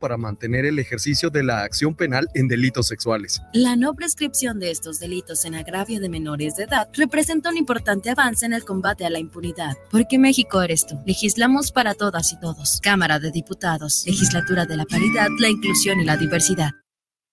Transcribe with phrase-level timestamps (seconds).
[0.00, 3.40] para mantener el ejercicio de la acción penal en delitos sexuales.
[3.52, 8.10] La no prescripción de estos delitos en agravio de menores de edad representa un importante
[8.10, 10.98] avance en el combate a la impunidad, porque México eres tú.
[11.06, 12.80] Legislamos para todas y todos.
[12.82, 16.72] Cámara de Diputados, Legislatura de la Paridad, la Inclusión y la Diversidad.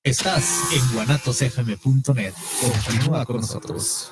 [0.04, 2.34] Estás en guanatosfm.net.
[2.62, 4.12] Continúa con nosotros.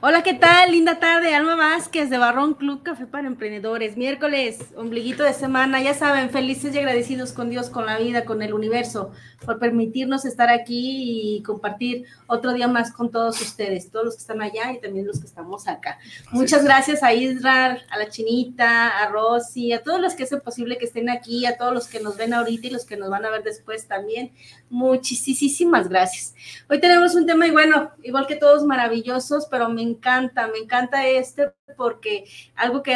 [0.00, 0.72] Hola, ¿qué tal?
[0.72, 3.96] Linda tarde, Alma Vázquez de Barrón Club Café para Emprendedores.
[3.96, 8.42] Miércoles, ombliguito de semana, ya saben, felices y agradecidos con Dios, con la vida, con
[8.42, 9.12] el universo,
[9.44, 14.22] por permitirnos estar aquí y compartir otro día más con todos ustedes, todos los que
[14.22, 16.00] están allá y también los que estamos acá.
[16.32, 20.76] Muchas gracias a Israel, a la Chinita, a Rosy, a todos los que hacen posible
[20.76, 23.24] que estén aquí, a todos los que nos ven ahorita y los que nos van
[23.24, 24.32] a ver después también.
[24.68, 26.34] Muchísimas gracias.
[26.68, 31.06] Hoy tenemos un tema y bueno, igual que todos maravillosos, pero me encanta, me encanta
[31.06, 32.24] este porque
[32.56, 32.94] algo que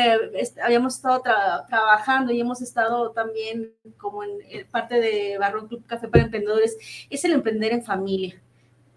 [0.63, 6.25] habíamos estado trabajando y hemos estado también como en, parte de Barro Club Café para
[6.25, 6.77] Emprendedores
[7.09, 8.41] es el emprender en familia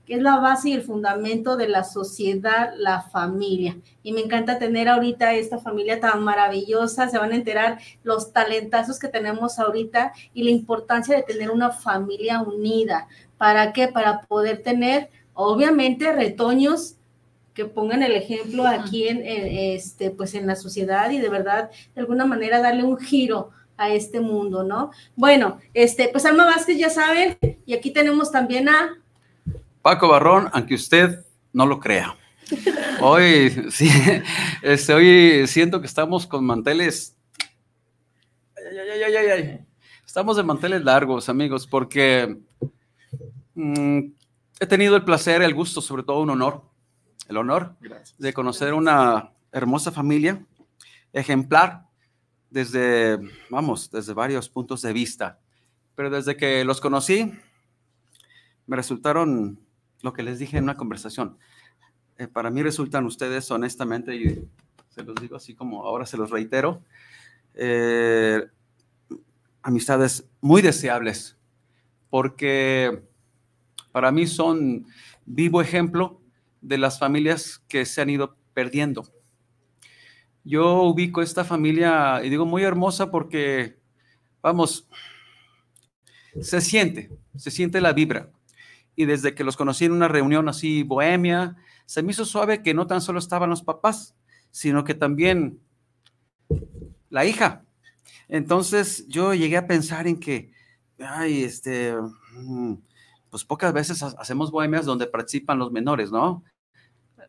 [0.06, 3.78] que es la base y el fundamento de la sociedad, la familia.
[4.04, 9.00] Y me encanta tener ahorita esta familia tan maravillosa, se van a enterar los talentazos
[9.00, 13.08] que tenemos ahorita y la importancia de tener una familia unida.
[13.38, 13.88] ¿Para qué?
[13.88, 16.98] Para poder tener, obviamente, retoños
[17.54, 22.02] que pongan el ejemplo aquí en, este, pues en la sociedad y de verdad, de
[22.02, 24.92] alguna manera, darle un giro a este mundo, ¿no?
[25.16, 28.98] Bueno, este, pues Alma Vázquez ya saben, y aquí tenemos también a
[29.84, 32.16] Paco Barrón, aunque usted no lo crea.
[33.02, 33.90] Hoy, sí,
[34.62, 37.18] este, hoy siento que estamos con manteles.
[38.56, 39.60] Ay, ay, ay,
[40.06, 42.38] estamos de manteles largos, amigos, porque
[43.56, 44.00] mm,
[44.58, 46.64] he tenido el placer, el gusto, sobre todo un honor,
[47.28, 47.76] el honor
[48.18, 50.46] de conocer una hermosa familia,
[51.12, 51.88] ejemplar,
[52.50, 53.20] desde,
[53.50, 55.40] vamos, desde varios puntos de vista.
[55.94, 57.34] Pero desde que los conocí,
[58.66, 59.60] me resultaron
[60.04, 61.38] lo que les dije en una conversación.
[62.20, 64.48] Eh, para mí resultan ustedes, honestamente, y
[64.90, 66.84] se los digo así como ahora se los reitero,
[67.56, 68.46] eh,
[69.64, 71.38] amistades muy deseables,
[72.10, 73.02] porque
[73.92, 74.86] para mí son
[75.26, 76.22] vivo ejemplo
[76.62, 79.08] de las familias que se han ido perdiendo.
[80.44, 83.80] Yo ubico esta familia, y digo muy hermosa porque,
[84.42, 84.86] vamos,
[86.42, 88.30] se siente, se siente la vibra
[88.96, 91.56] y desde que los conocí en una reunión así bohemia,
[91.86, 94.16] se me hizo suave que no tan solo estaban los papás,
[94.52, 95.60] sino que también
[97.10, 97.66] la hija.
[98.28, 100.52] Entonces yo llegué a pensar en que,
[101.00, 101.96] ay, este,
[102.36, 102.76] mm,
[103.30, 106.44] pues pocas veces hacemos bohemias donde participan los menores, ¿no?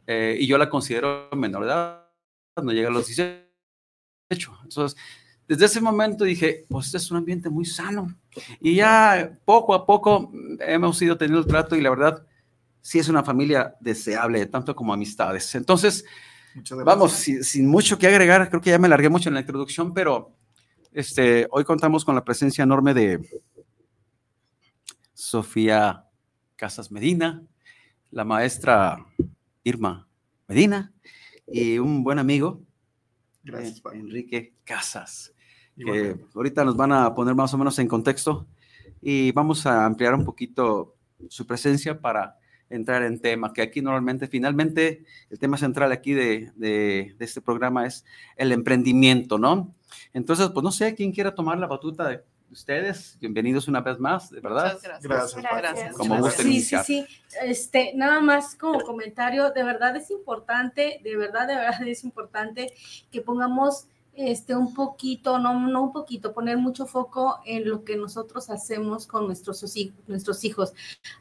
[0.06, 2.10] Eh, y yo la considero menor de edad,
[2.62, 3.44] no llega a los 18.
[4.62, 5.00] Entonces,
[5.47, 8.15] desde ese momento dije, pues este es un ambiente muy sano.
[8.60, 12.27] Y ya poco a poco hemos ido teniendo el trato y la verdad,
[12.80, 15.54] sí es una familia deseable, tanto como amistades.
[15.54, 16.04] Entonces,
[16.84, 20.34] vamos, sin, mucho que agregar, creo que ya me largué mucho en la introducción, pero
[20.92, 23.21] este, hoy contamos con la presencia enorme de
[25.13, 26.04] Sofía
[26.57, 27.42] Casas Medina,
[28.10, 29.04] la maestra
[29.63, 30.09] Irma
[30.48, 30.92] Medina
[31.47, 32.63] y un buen amigo,
[33.42, 35.34] Gracias, Enrique Casas
[35.76, 38.47] que ahorita nos van a poner más o menos en contexto
[39.00, 40.97] y vamos a ampliar un poquito
[41.28, 42.38] su presencia para
[42.71, 47.86] entrar en tema, que aquí normalmente, finalmente, el tema central aquí de, de, este programa
[47.86, 48.04] es
[48.36, 49.74] el emprendimiento, ¿no?
[50.12, 52.24] Entonces, pues no sé quién quiera tomar la batuta de,
[52.54, 54.74] ustedes, bienvenidos una vez más, de verdad.
[54.74, 55.34] Muchas gracias.
[55.34, 55.42] Gracias.
[55.42, 55.97] Gracias.
[55.97, 56.84] Como gusten Sí, sí, iniciar.
[56.84, 57.06] sí.
[57.42, 62.72] Este, nada más como comentario, de verdad es importante, de verdad, de verdad es importante
[63.10, 67.97] que pongamos este un poquito, no, no un poquito, poner mucho foco en lo que
[67.97, 69.65] nosotros hacemos con nuestros,
[70.07, 70.72] nuestros hijos.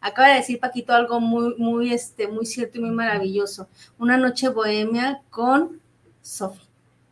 [0.01, 3.68] Acaba de decir Paquito algo muy, muy, este, muy cierto y muy maravilloso.
[3.98, 5.81] Una noche bohemia con
[6.22, 6.62] Sofi,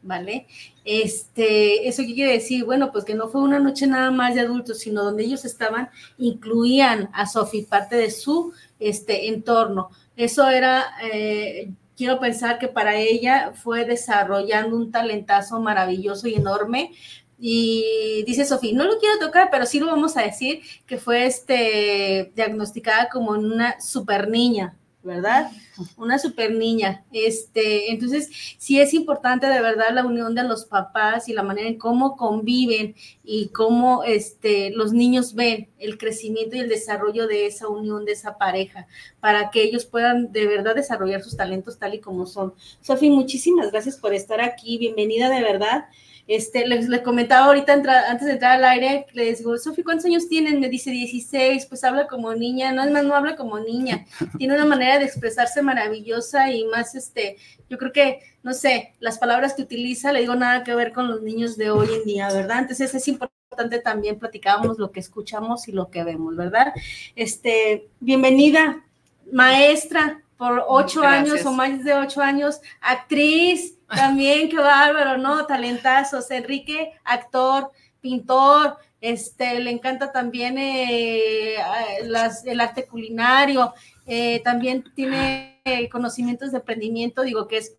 [0.01, 0.48] ¿vale?
[0.86, 2.66] Este, ¿eso qué quiere decir?
[2.66, 5.89] Bueno, pues que no fue una noche nada más de adultos, sino donde ellos estaban,
[6.18, 9.89] incluían a Sofi, parte de su este, entorno.
[10.16, 16.94] Eso era, eh, quiero pensar que para ella fue desarrollando un talentazo maravilloso y enorme.
[17.38, 21.27] Y dice Sofía, no lo quiero tocar, pero sí lo vamos a decir, que fue
[21.27, 25.51] este, diagnosticada como una super niña, ¿verdad?
[25.98, 27.03] Una super niña.
[27.12, 31.68] Este, entonces, sí es importante de verdad la unión de los papás y la manera
[31.68, 37.48] en cómo conviven y cómo este, los niños ven el crecimiento y el desarrollo de
[37.48, 38.88] esa unión, de esa pareja,
[39.19, 42.54] para que ellos puedan de verdad desarrollar sus talentos tal y como son.
[42.81, 44.77] Sofi, muchísimas gracias por estar aquí.
[44.77, 45.86] Bienvenida de verdad.
[46.33, 50.06] Este, les, les comentaba ahorita entra- antes de entrar al aire, les digo, Sofi, ¿cuántos
[50.06, 50.60] años tienen?
[50.62, 54.06] Me dice 16, pues habla como niña, no es más, no habla como niña,
[54.38, 57.36] tiene una manera de expresarse maravillosa y más, este,
[57.69, 61.10] yo creo que, no sé, las palabras que utiliza, le digo nada que ver con
[61.10, 62.60] los niños de hoy en día, ¿verdad?
[62.60, 66.74] Entonces es importante también platicábamos lo que escuchamos y lo que vemos, ¿verdad?
[67.18, 68.86] Este, bienvenida,
[69.33, 71.33] maestra, por ocho Gracias.
[71.33, 75.45] años o más de ocho años, actriz también, qué bárbaro, ¿no?
[75.45, 81.55] Talentazos, Enrique, actor, pintor, este, le encanta también eh,
[82.03, 83.73] las- el arte culinario,
[84.05, 87.77] eh, también tiene eh, conocimientos de emprendimiento, digo que es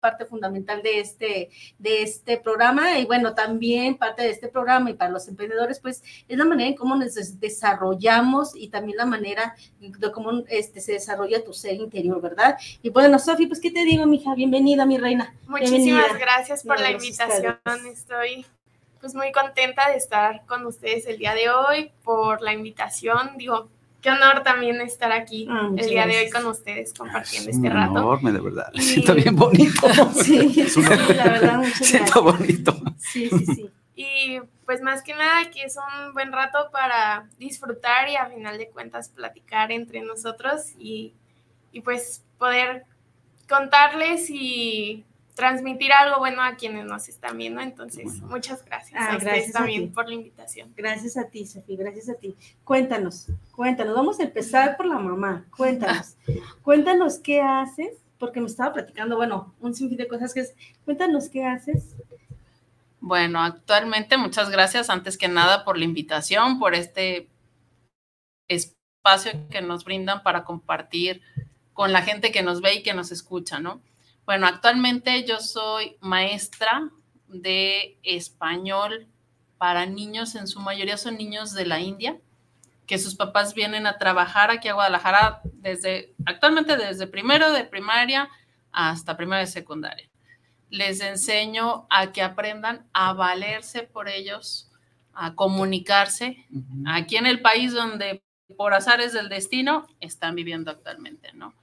[0.00, 4.94] parte fundamental de este, de este programa y bueno, también parte de este programa y
[4.94, 9.06] para los emprendedores, pues es la manera en cómo nos des- desarrollamos y también la
[9.06, 12.56] manera de cómo este, se desarrolla tu ser interior, ¿verdad?
[12.82, 15.34] Y bueno, Sofi, pues qué te digo, mija, bienvenida, mi reina.
[15.46, 16.18] Muchísimas Bienvenida.
[16.18, 17.58] gracias por la invitación.
[17.92, 18.46] Estoy
[19.00, 23.36] pues muy contenta de estar con ustedes el día de hoy, por la invitación.
[23.36, 23.68] Digo,
[24.00, 27.68] qué honor también estar aquí Ah, el día de hoy con ustedes compartiendo Es este
[27.68, 27.98] un rato.
[27.98, 28.70] enorme, de verdad.
[28.72, 29.86] Y- Siento bien bonito.
[30.14, 30.82] Sí, sí,
[31.14, 32.38] la verdad, muchas Siento gracias.
[32.38, 32.80] bonito.
[32.98, 33.70] Sí, sí, sí.
[33.96, 38.56] Y pues más que nada que es un buen rato para disfrutar y a final
[38.56, 41.14] de cuentas platicar entre nosotros y,
[41.72, 42.84] y pues poder
[43.48, 45.04] contarles y
[45.38, 47.60] transmitir algo bueno a quienes nos están viendo.
[47.60, 48.26] Entonces, Bueno.
[48.26, 49.94] muchas gracias Ah, a ustedes gracias a también ti.
[49.94, 50.74] por la invitación.
[50.76, 52.36] Gracias a ti, Sofía, gracias a ti.
[52.64, 53.94] Cuéntanos, cuéntanos.
[53.94, 55.46] Vamos a empezar por la mamá.
[55.56, 56.16] Cuéntanos.
[56.62, 60.54] Cuéntanos qué haces, porque me estaba platicando, bueno, un sinfín de cosas que es.
[60.84, 61.94] Cuéntanos qué haces.
[63.00, 67.28] Bueno, actualmente muchas gracias antes que nada por la invitación, por este
[68.48, 71.22] espacio que nos brindan para compartir
[71.74, 73.80] con la gente que nos ve y que nos escucha, ¿no?
[74.28, 76.90] Bueno, actualmente yo soy maestra
[77.28, 79.08] de español
[79.56, 82.20] para niños, en su mayoría son niños de la India,
[82.86, 88.28] que sus papás vienen a trabajar aquí a Guadalajara desde, actualmente desde primero de primaria
[88.70, 90.10] hasta primero de secundaria.
[90.68, 94.70] Les enseño a que aprendan a valerse por ellos,
[95.14, 96.46] a comunicarse.
[96.86, 98.22] Aquí en el país donde
[98.58, 101.54] por azares del destino están viviendo actualmente, ¿no?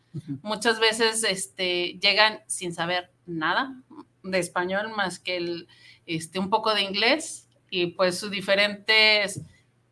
[0.42, 3.76] Muchas veces este, llegan sin saber nada
[4.24, 5.68] de español más que el,
[6.06, 9.42] este, un poco de inglés y pues sus diferentes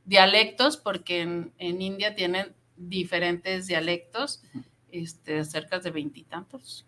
[0.06, 4.42] dialectos, porque en, en India tienen diferentes dialectos,
[4.92, 6.86] este, cerca de veintitantos,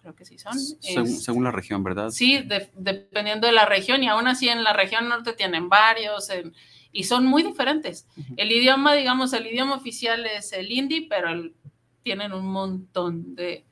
[0.00, 0.58] creo que sí son.
[0.58, 2.10] Según, Es- según la región, ¿verdad?
[2.10, 6.30] Sí, de- dependiendo de la región, y aún así en la región norte tienen varios,
[6.30, 6.54] en-
[6.92, 8.06] y son muy diferentes.
[8.36, 11.54] El idioma, digamos, el idioma oficial es el hindi, pero el-
[12.02, 13.66] tienen un montón de,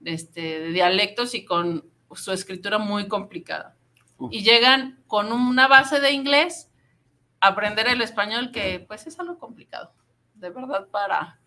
[0.00, 3.76] de este, de dialectos y con su escritura muy complicada.
[4.18, 4.32] Uf.
[4.32, 6.70] Y llegan con una base de inglés,
[7.40, 9.92] a aprender el español, que pues es algo complicado,
[10.34, 11.38] de verdad, para,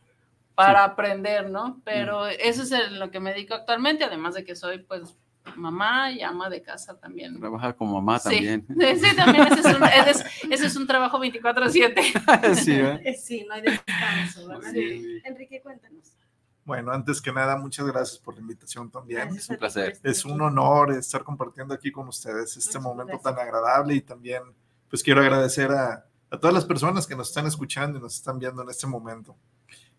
[0.53, 1.81] para aprender, ¿no?
[1.85, 5.17] Pero eso es en lo que me dedico actualmente, además de que soy pues
[5.55, 7.39] mamá y ama de casa también.
[7.39, 8.29] Trabaja como mamá Sí.
[8.35, 8.65] también.
[9.01, 12.53] Sí, también ese es un, ese es- ese es un trabajo 24/7.
[12.55, 12.99] sí, ¿eh?
[13.05, 14.71] Eh, Sí, no hay descanso, ¿verdad?
[14.73, 15.21] Sí.
[15.23, 15.96] Enrique, cuéntanos.
[16.67, 19.21] Bueno, antes que nada, muchas gracias por la invitación también.
[19.21, 19.97] Gracias es un placer.
[20.03, 23.35] Es un honor estar compartiendo aquí con ustedes este Muchas momento gracias.
[23.35, 24.43] tan agradable y también
[24.89, 28.37] pues quiero agradecer a, a todas las personas que nos están escuchando y nos están
[28.37, 29.37] viendo en este momento.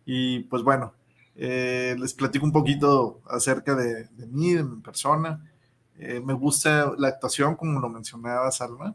[0.04, 0.92] Y pues bueno,
[1.36, 5.50] eh, les platico un poquito acerca de, de mí, de mi persona.
[5.98, 8.94] Eh, me gusta la actuación, como lo mencionaba Salma.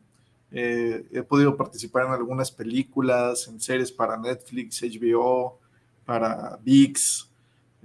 [0.52, 5.60] Eh, he podido participar en algunas películas, en series para Netflix, HBO,
[6.06, 7.33] para VIX,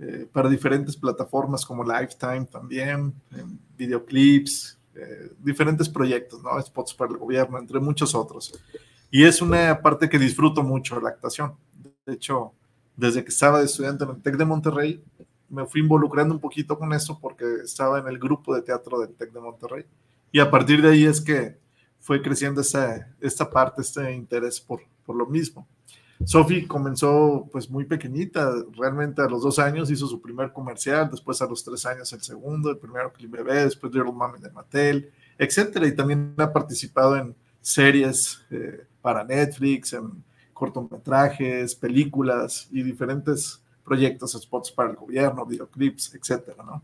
[0.00, 6.60] eh, para diferentes plataformas como Lifetime también, en videoclips, eh, diferentes proyectos, ¿no?
[6.60, 8.52] Spots para el gobierno, entre muchos otros.
[9.10, 11.54] Y es una parte que disfruto mucho, la actuación.
[12.06, 12.52] De hecho,
[12.96, 15.04] desde que estaba de estudiante en el TEC de Monterrey,
[15.48, 19.14] me fui involucrando un poquito con eso porque estaba en el grupo de teatro del
[19.14, 19.84] TEC de Monterrey.
[20.30, 21.58] Y a partir de ahí es que
[22.00, 25.66] fue creciendo esta, esta parte, este interés por, por lo mismo.
[26.24, 31.40] Sophie comenzó pues muy pequeñita, realmente a los dos años hizo su primer comercial, después
[31.40, 35.12] a los tres años el segundo, el primero Clip Bebé, después Little Mami de Mattel,
[35.38, 43.62] etcétera, y también ha participado en series eh, para Netflix, en cortometrajes, películas y diferentes
[43.84, 46.82] proyectos, spots para el gobierno, videoclips, etcétera, ¿no?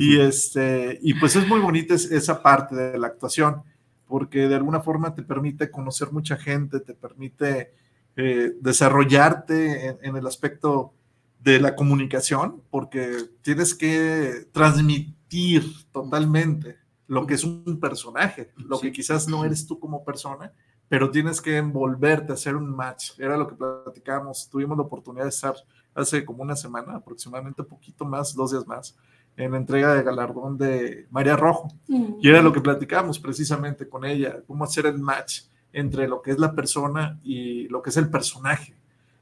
[0.00, 3.62] Y, este, y pues es muy bonita esa parte de la actuación,
[4.06, 7.74] porque de alguna forma te permite conocer mucha gente, te permite
[8.16, 10.92] eh, desarrollarte en, el aspecto
[11.40, 18.92] de la comunicación, porque tienes que transmitir totalmente lo que es un personaje, lo que
[18.92, 20.52] quizás no eres tú como persona,
[20.88, 23.18] pero tienes que envolverte, hacer un match.
[23.18, 25.54] Era lo que platicábamos, tuvimos la oportunidad de estar
[25.94, 28.96] hace como una semana, aproximadamente un poquito más, dos días más,
[29.36, 31.68] en la entrega de galardón de María Rojo.
[31.88, 35.42] Y era lo que platicábamos precisamente con ella, cómo hacer el match
[35.74, 38.74] entre lo que es la persona y lo que es el personaje.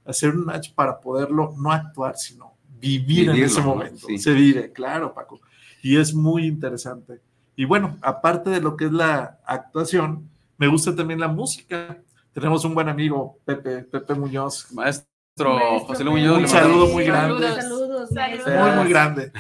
[0.05, 4.07] Hacer un match para poderlo no actuar, sino vivir en ese momento.
[4.19, 5.41] Se vive, claro, Paco.
[5.83, 7.21] Y es muy interesante.
[7.57, 10.29] Y bueno, aparte de lo que es la actuación,
[10.59, 11.99] me gusta también la música.
[12.33, 14.71] Tenemos un buen amigo, Pepe, Pepe Muñoz.
[14.73, 16.39] Maestro, José Luis Muñoz.
[16.39, 17.49] Un saludo muy grande.
[17.49, 19.33] Saludos, Muy, muy grande.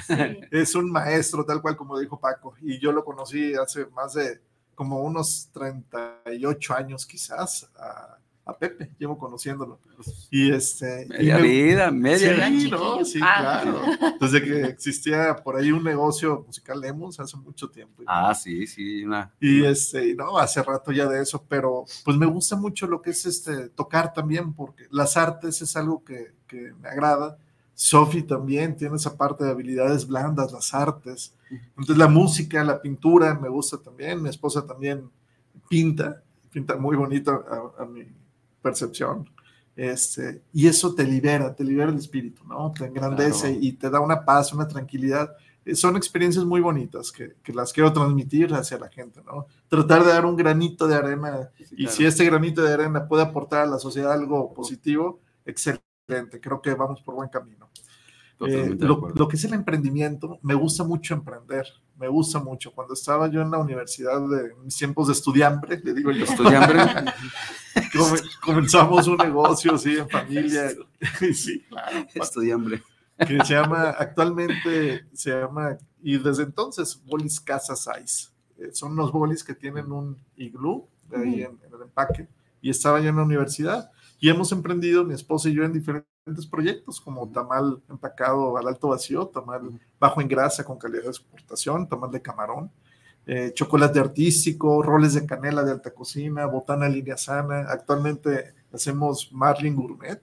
[0.51, 2.55] Es un maestro, tal cual como dijo Paco.
[2.63, 4.41] Y yo lo conocí hace más de
[4.75, 9.79] como unos 38 años quizás a, a Pepe, llevo conociéndolo.
[10.31, 11.07] Y este...
[11.07, 13.05] Media vida, media Sí, ¿no?
[13.05, 13.61] sí ah.
[13.63, 13.83] claro.
[14.21, 18.03] Desde que existía por ahí un negocio musical Lemos hace mucho tiempo.
[18.07, 19.05] Ah, sí, sí.
[19.41, 23.11] Y este, no, hace rato ya de eso, pero pues me gusta mucho lo que
[23.11, 27.39] es este, tocar también, porque las artes es algo que, que me agrada.
[27.75, 31.35] Sophie también tiene esa parte de habilidades blandas, las artes.
[31.71, 34.23] Entonces la música, la pintura me gusta también.
[34.23, 35.11] Mi esposa también
[35.69, 37.45] pinta, pinta muy bonito
[37.79, 38.07] a, mi
[38.61, 39.29] percepción.
[39.75, 42.73] Este, y eso te libera, te libera el espíritu, ¿no?
[42.73, 45.35] Te engrandece y te da una paz, una tranquilidad.
[45.65, 49.47] Eh, son experiencias muy bonitas que, que, las quiero transmitir hacia la gente, ¿no?
[49.69, 53.63] Tratar de dar un granito de arena y si este granito de arena puede aportar
[53.63, 55.83] a la sociedad algo positivo, excelente
[56.41, 57.71] creo que vamos por buen camino.
[58.47, 61.67] Eh, lo, que es el emprendimiento, me gusta mucho emprender,
[61.99, 62.73] me gusta mucho.
[62.73, 66.81] Cuando estaba yo en la universidad de mis tiempos de estudiambre, le digo yo, estudiambre,
[68.45, 70.71] comenzamos un negocio, sí, en familia.
[71.35, 72.07] sí, claro.
[72.15, 72.83] Estudiambre.
[73.19, 78.31] Que se llama, actualmente se llama, y desde entonces, Bolis Casa Size.
[78.59, 82.29] Eh, son unos bolis que tienen un iglú ahí en, en el empaque.
[82.61, 83.91] Y estaba yo en la universidad
[84.23, 86.12] y hemos emprendido, mi esposa y yo, en diferentes
[86.51, 91.89] proyectos, como tamal empacado al alto vacío, tamal bajo en grasa con calidad de exportación,
[91.89, 92.71] tamal de camarón,
[93.27, 97.67] eh, chocolate artístico, roles de canela de alta cocina, botana línea sana.
[97.69, 100.21] Actualmente hacemos Marlin Gourmet.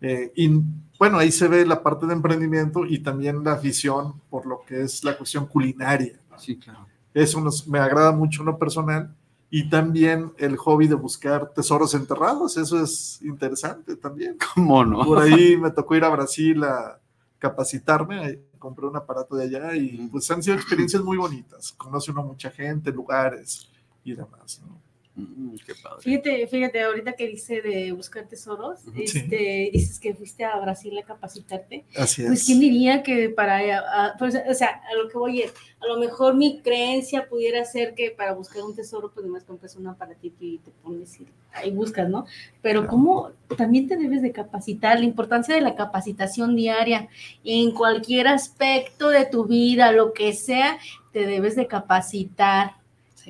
[0.00, 0.50] Eh, y
[0.98, 4.82] bueno, ahí se ve la parte de emprendimiento y también la afición por lo que
[4.82, 6.18] es la cuestión culinaria.
[6.36, 6.86] Sí, claro.
[7.12, 9.14] Eso nos, me agrada mucho lo personal
[9.56, 14.36] y también el hobby de buscar tesoros enterrados, eso es interesante también.
[14.52, 15.04] ¿Cómo no?
[15.04, 16.98] Por ahí me tocó ir a Brasil a
[17.38, 21.70] capacitarme, compré un aparato de allá y pues han sido experiencias muy bonitas.
[21.76, 23.70] Conoce uno mucha gente, lugares
[24.02, 24.83] y demás, ¿no?
[25.16, 25.54] Mm,
[26.00, 31.04] fíjate, fíjate, ahorita que dice de buscar tesoros, este, dices que fuiste a Brasil a
[31.04, 31.84] capacitarte.
[31.96, 35.86] Así pues, quién diría que para, pues, o sea, a lo que voy es, a
[35.86, 39.86] lo mejor mi creencia pudiera ser que para buscar un tesoro, pues más compras un
[39.86, 42.26] aparatito y te pones y ahí buscas, ¿no?
[42.60, 47.08] Pero cómo también te debes de capacitar, la importancia de la capacitación diaria
[47.44, 50.78] en cualquier aspecto de tu vida, lo que sea,
[51.12, 52.82] te debes de capacitar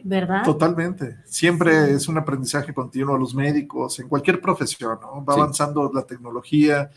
[0.03, 0.43] ¿verdad?
[0.45, 1.19] Totalmente.
[1.25, 3.17] Siempre es un aprendizaje continuo.
[3.17, 5.25] Los médicos, en cualquier profesión, ¿no?
[5.25, 6.91] Va avanzando la tecnología,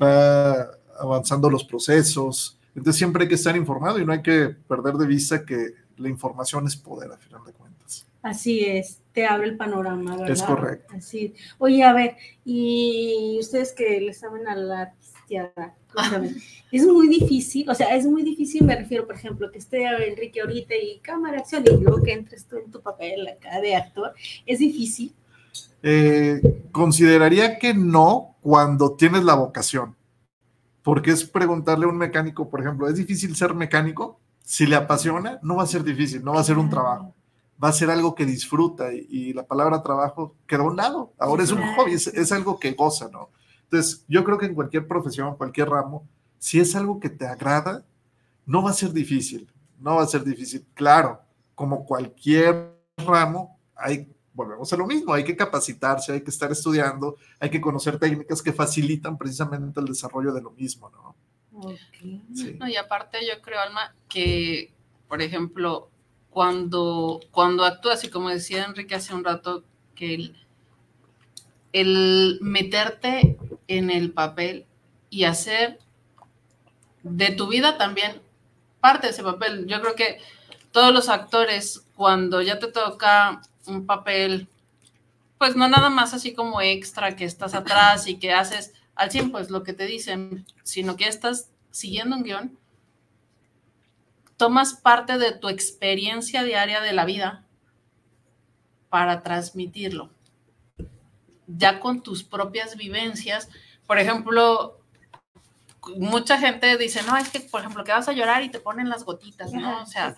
[0.00, 2.58] va avanzando los procesos.
[2.74, 6.08] Entonces siempre hay que estar informado y no hay que perder de vista que la
[6.08, 8.06] información es poder, a final de cuentas.
[8.22, 10.30] Así es, te abre el panorama, ¿verdad?
[10.30, 10.94] Es correcto.
[10.94, 11.34] Así.
[11.58, 14.94] Oye, a ver, y ustedes que le saben a la
[16.72, 20.40] es muy difícil, o sea, es muy difícil, me refiero, por ejemplo, que esté Enrique
[20.40, 24.12] ahorita y cámara, acción, y luego que entres tú en tu papel acá de actor,
[24.44, 25.14] es difícil.
[25.82, 26.40] Eh,
[26.72, 29.96] consideraría que no cuando tienes la vocación,
[30.82, 34.20] porque es preguntarle a un mecánico, por ejemplo, ¿es difícil ser mecánico?
[34.42, 37.14] Si le apasiona, no va a ser difícil, no va a ser un trabajo,
[37.62, 41.12] va a ser algo que disfruta y, y la palabra trabajo queda a un lado,
[41.18, 43.30] ahora es un hobby, es, es algo que goza, ¿no?
[43.70, 46.06] Entonces, yo creo que en cualquier profesión, cualquier ramo,
[46.38, 47.84] si es algo que te agrada,
[48.44, 50.64] no va a ser difícil, no va a ser difícil.
[50.74, 51.20] Claro,
[51.54, 57.16] como cualquier ramo, hay, volvemos a lo mismo, hay que capacitarse, hay que estar estudiando,
[57.40, 61.16] hay que conocer técnicas que facilitan precisamente el desarrollo de lo mismo, ¿no?
[61.58, 62.58] Ok.
[62.58, 64.72] No, y aparte yo creo, Alma, que,
[65.08, 65.90] por ejemplo,
[66.30, 70.45] cuando, cuando actúas, y como decía Enrique hace un rato, que el,
[71.80, 73.36] el meterte
[73.68, 74.64] en el papel
[75.10, 75.78] y hacer
[77.02, 78.22] de tu vida también
[78.80, 79.66] parte de ese papel.
[79.66, 80.18] Yo creo que
[80.72, 84.48] todos los actores, cuando ya te toca un papel,
[85.36, 89.30] pues no nada más así como extra que estás atrás y que haces al 100
[89.30, 92.58] pues lo que te dicen, sino que estás siguiendo un guion,
[94.38, 97.44] tomas parte de tu experiencia diaria de la vida
[98.88, 100.08] para transmitirlo,
[101.46, 103.48] ya con tus propias vivencias.
[103.86, 104.80] Por ejemplo,
[105.96, 108.88] mucha gente dice, no, es que, por ejemplo, que vas a llorar y te ponen
[108.88, 109.82] las gotitas, ¿no?
[109.82, 110.16] O sea,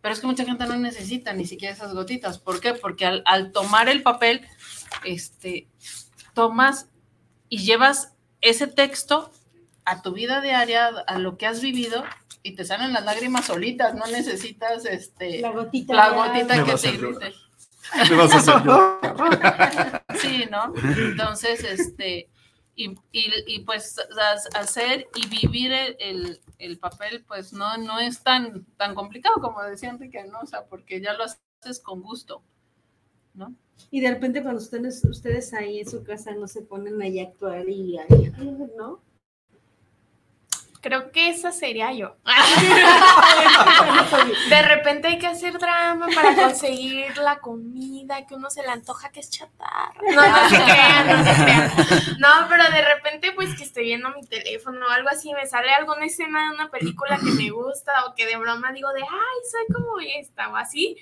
[0.00, 2.38] pero es que mucha gente no necesita ni siquiera esas gotitas.
[2.38, 2.74] ¿Por qué?
[2.74, 4.46] Porque al, al tomar el papel,
[5.04, 5.68] este,
[6.34, 6.88] tomas
[7.48, 9.30] y llevas ese texto
[9.84, 12.04] a tu vida diaria, a lo que has vivido,
[12.42, 15.94] y te salen las lágrimas solitas, no necesitas este, La gotita.
[15.94, 17.32] la gotita que te llorar.
[18.10, 20.04] Me vas a hacer llorar.
[20.18, 20.72] Sí, ¿no?
[20.96, 22.28] Entonces, este,
[22.76, 23.96] y, y, y pues
[24.54, 29.62] hacer y vivir el, el- el papel, pues no, no es tan, tan complicado como
[29.62, 30.40] decía Enrique, ¿no?
[30.40, 32.42] O sea, porque ya lo haces con gusto,
[33.34, 33.54] ¿no?
[33.90, 37.24] Y de repente cuando ustedes, ustedes ahí en su casa no se ponen ahí a
[37.24, 38.32] actuar y ahí,
[38.76, 39.00] ¿no?
[40.82, 42.16] Creo que esa sería yo.
[44.50, 49.12] De repente hay que hacer drama para conseguir la comida que uno se le antoja
[49.12, 49.94] que es chatarra.
[50.12, 51.70] No, no se crean, no se crean.
[52.18, 55.72] No, pero de repente pues que estoy viendo mi teléfono o algo así, me sale
[55.72, 59.38] alguna escena de una película que me gusta o que de broma digo de, ay,
[59.48, 60.96] soy como esta o así.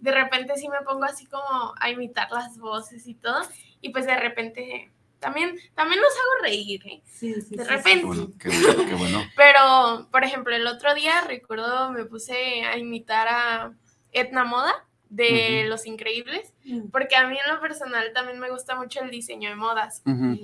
[0.00, 3.42] De repente sí me pongo así como a imitar las voces y todo.
[3.80, 7.02] Y pues de repente también, también los hago reír, ¿eh?
[7.04, 8.00] Sí, sí, De sí, repente.
[8.00, 9.22] Qué bueno, qué bueno, qué bueno.
[9.36, 13.72] Pero, por ejemplo, el otro día recuerdo me puse a imitar a
[14.12, 15.64] Etna Moda de.
[15.68, 16.82] Los Increíbles, sí.
[16.90, 20.02] porque a mí en lo personal también me gusta mucho el diseño de modas.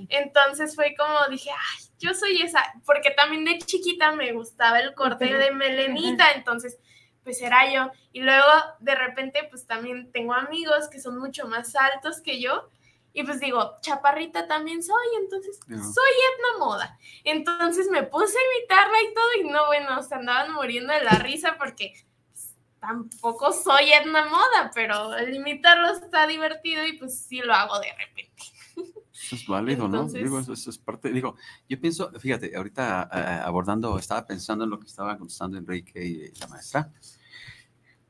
[0.08, 4.94] Entonces fue como dije, ay, yo soy esa, porque también de chiquita me gustaba el
[4.94, 6.78] corte de melenita, entonces
[7.24, 7.90] pues era yo.
[8.12, 8.46] Y luego
[8.80, 12.68] de repente pues también tengo amigos que son mucho más altos que yo.
[13.18, 15.78] Y pues digo, chaparrita también soy, entonces Ya.
[15.78, 16.98] soy Etna Moda.
[17.24, 21.12] Entonces me puse a imitarla y todo, y no, bueno, se andaban muriendo de la
[21.12, 21.94] risa porque
[22.30, 27.80] pues, tampoco soy Edna Moda, pero el imitarlo está divertido y pues sí lo hago
[27.80, 28.42] de repente.
[29.14, 30.00] Eso es válido, ¿no?
[30.02, 31.36] Entonces- Digo, eso, eso es parte, digo,
[31.70, 36.32] yo pienso, fíjate, ahorita eh, abordando, estaba pensando en lo que estaba contestando Enrique y
[36.38, 36.92] la maestra,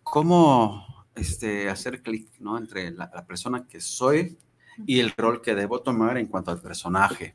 [0.03, 2.59] cómo este, hacer clic, ¿no?
[2.59, 4.37] Entre la, la persona que soy
[4.85, 7.35] y el rol que debo tomar en cuanto al personaje.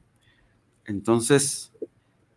[0.85, 1.71] Entonces,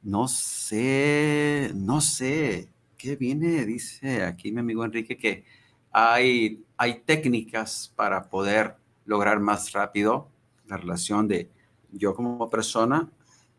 [0.02, 3.64] no sé, no sé, ¿qué viene?
[3.64, 5.44] Dice aquí mi amigo Enrique que
[5.90, 10.28] hay, hay técnicas para poder lograr más rápido
[10.66, 11.50] la relación de
[11.92, 13.10] yo como persona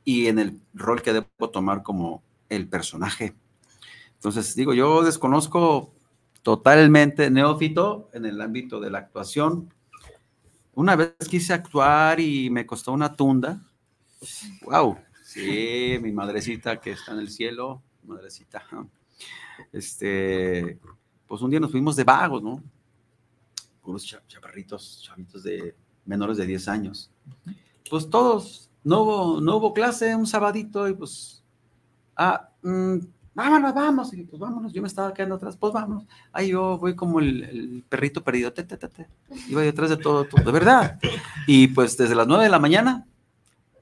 [0.04, 3.36] y en el rol que debo tomar como el personaje.
[4.14, 5.94] Entonces, digo, yo desconozco
[6.42, 9.74] totalmente neófito en el ámbito de la actuación.
[10.76, 13.62] Una vez quise actuar y me costó una tunda.
[14.64, 14.98] Wow.
[15.24, 18.64] Sí, mi madrecita que está en el cielo, madrecita.
[19.72, 20.80] Este,
[21.28, 22.62] pues un día nos fuimos de vagos, ¿no?
[23.84, 27.10] Unos cha- chaparritos, chavitos de menores de 10 años.
[27.90, 31.44] Pues todos, no hubo, no hubo clase un sabadito y pues,
[32.18, 32.98] ah, mm,
[33.36, 36.06] vámonos, vamos, y pues vámonos, yo me estaba quedando atrás, pues vámonos.
[36.32, 39.08] Ahí yo voy como el, el perrito perdido, te, te, te, te.
[39.50, 41.00] iba detrás de todo, todo, de verdad.
[41.45, 43.06] Y pues desde las 9 de la mañana,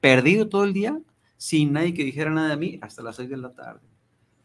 [0.02, 1.00] perdido todo el día,
[1.38, 3.82] sin nadie que dijera nada de mí, hasta las 6 de la tarde.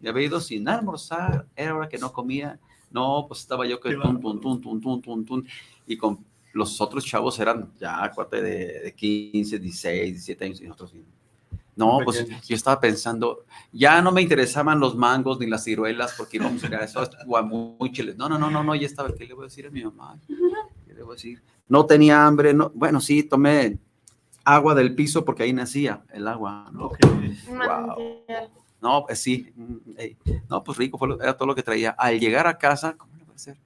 [0.00, 3.94] Ya había ido sin almorzar, era hora que no comía, No, pues estaba yo que
[3.94, 5.48] tun, tun, tun, tun, tun, tun, tun,
[5.86, 10.64] y con los otros chavos eran ya cuate de, de 15, 16, 17 años y
[10.64, 10.94] nosotros.
[11.78, 16.38] No, pues yo estaba pensando, ya no me interesaban los mangos ni las ciruelas porque
[16.38, 18.16] íbamos a ir a esos guamuchiles.
[18.16, 20.18] No, no, no, no, no, ya estaba, ¿qué le voy a decir a mi mamá?
[20.86, 21.40] ¿Qué le voy a decir?
[21.68, 23.78] No tenía hambre, no, bueno, sí, tomé
[24.42, 26.68] agua del piso porque ahí nacía el agua.
[26.72, 26.90] ¿no?
[27.48, 28.24] Wow.
[28.80, 29.52] No, pues sí,
[30.50, 31.90] no, pues rico, fue, era todo lo que traía.
[31.90, 33.56] Al llegar a casa, ¿cómo le voy a hacer?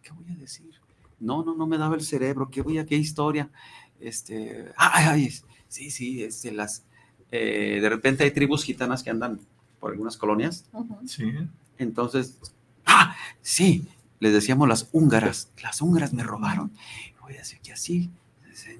[0.00, 0.70] ¿Qué voy a decir?
[1.18, 3.50] No, no, no me daba el cerebro, ¿qué voy a, qué historia?
[3.98, 5.30] Este, ay, ay,
[5.66, 6.84] sí, sí, este, las,
[7.30, 9.40] eh, de repente hay tribus gitanas que andan
[9.80, 10.66] por algunas colonias.
[11.06, 11.32] Sí.
[11.78, 12.38] Entonces,
[12.86, 13.86] ah, sí,
[14.20, 16.72] les decíamos las húngaras, las húngaras me robaron.
[17.20, 18.10] Voy a decir que así,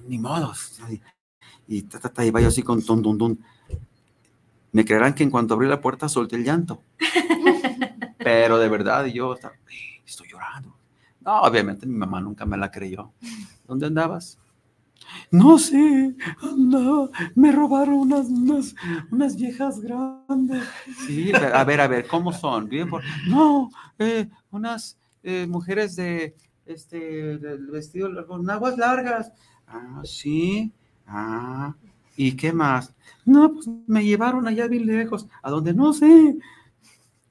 [0.07, 0.79] ni modos.
[1.67, 3.39] Y ta, ta, ta, y vaya así con ton, ton, ton.
[4.71, 6.81] Me creerán que en cuanto abrí la puerta solté el llanto.
[8.17, 9.35] Pero de verdad, yo
[10.05, 10.75] estoy llorando.
[11.21, 13.11] No, obviamente mi mamá nunca me la creyó.
[13.67, 14.37] ¿Dónde andabas?
[15.31, 16.15] No sé,
[16.57, 18.75] no, me robaron unas, unas,
[19.11, 20.63] unas viejas grandes.
[21.05, 22.67] Sí, a ver, a ver, ¿cómo son?
[22.67, 23.03] Bien por...
[23.27, 23.69] No,
[23.99, 29.31] eh, unas eh, mujeres de, este, del vestido con aguas largas.
[29.67, 30.71] Ah, sí,
[31.05, 31.75] ah,
[32.15, 32.95] ¿y qué más?
[33.25, 36.37] No, pues me llevaron allá bien lejos, a donde no sé.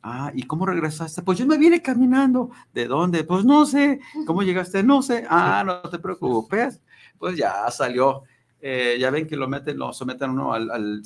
[0.03, 1.23] Ah, ¿y cómo regresaste?
[1.23, 2.51] Pues yo me vine caminando.
[2.73, 3.25] ¿De dónde?
[3.25, 3.99] Pues no sé.
[4.27, 4.85] ¿Cómo llegaste?
[4.85, 5.27] No sé.
[5.29, 6.81] Ah, no te preocupes
[7.19, 8.23] pues ya salió.
[8.61, 11.03] Eh, ya ven que lo meten, lo someten uno al, al,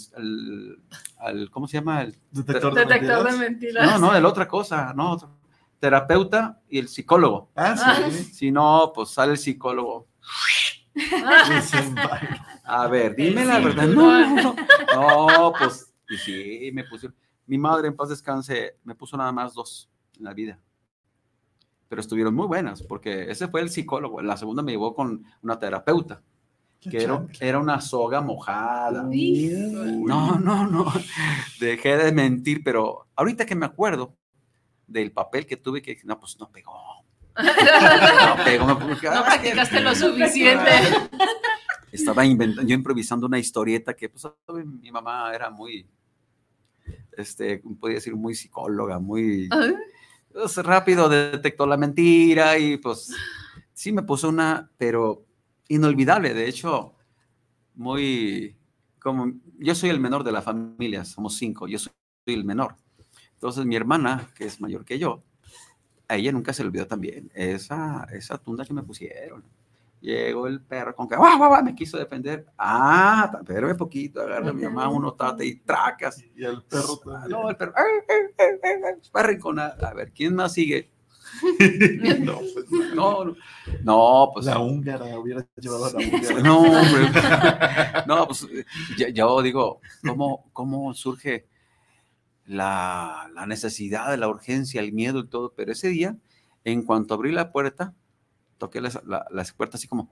[1.19, 2.03] al, ¿cómo se llama?
[2.03, 2.87] El detector, de,
[3.37, 3.85] mentiras.
[3.85, 5.19] No, no, de la otra cosa, no,
[5.79, 7.51] terapeuta y el psicólogo.
[7.55, 7.77] Ah,
[8.11, 8.25] sí.
[8.25, 10.09] Si no, pues sale el psicólogo.
[12.65, 13.87] A ver, dime la verdad.
[13.87, 14.57] No, no,
[14.95, 17.11] no, pues y sí, me puse.
[17.47, 20.59] Mi madre en paz descanse, me puso nada más dos en la vida
[21.93, 24.23] pero estuvieron muy buenas, porque ese fue el psicólogo.
[24.23, 26.23] La segunda me llevó con una terapeuta,
[26.81, 29.03] que era, era, una soga mojada.
[29.03, 30.91] No, no, no.
[31.61, 34.17] Dejé de mentir, pero ahorita que me acuerdo
[34.87, 36.73] del papel que tuve, que no, pues no pegó.
[37.37, 38.67] No pegó.
[38.69, 40.71] no practicaste lo suficiente.
[41.93, 44.27] Estaba inventando, yo improvisando una historieta que, pues,
[44.81, 45.87] mi mamá era muy,
[47.19, 49.51] este, podía decir, muy psicóloga, muy
[50.33, 53.15] pues, rápido detectó la mentira y pues
[53.73, 55.25] sí me puso una, pero
[55.69, 56.35] inolvidable.
[56.35, 56.95] De hecho,
[57.75, 58.57] muy
[59.03, 61.93] como yo soy el menor de la familia, somos cinco, yo soy
[62.27, 62.77] el menor.
[63.35, 65.23] Entonces mi hermana, que es mayor que yo,
[66.09, 69.43] a ella nunca se le olvidó también esa, esa tunda que me pusieron.
[70.03, 71.17] Llegó el perro con que
[71.65, 72.45] me quiso defender.
[72.59, 76.25] Ah, pero un poquito, agarra a mi mamá uno tate y tracas.
[76.35, 77.73] Y el perro No, el perro.
[79.17, 80.91] Va a A ver, ¿quién más sigue?
[82.19, 83.37] no, pues, no,
[83.85, 84.47] no, pues.
[84.47, 86.43] La húngara hubiera llevado a la húngara.
[86.43, 87.09] No, hombre.
[88.09, 88.49] No, pues
[89.15, 91.47] yo, digo, ¿cómo, ¿cómo surge
[92.45, 95.55] la, la necesidad, la urgencia, el miedo y todo?
[95.57, 96.17] Pero ese día,
[96.65, 97.95] en cuanto abrí la puerta,
[98.63, 100.09] toqué las, puertas así como,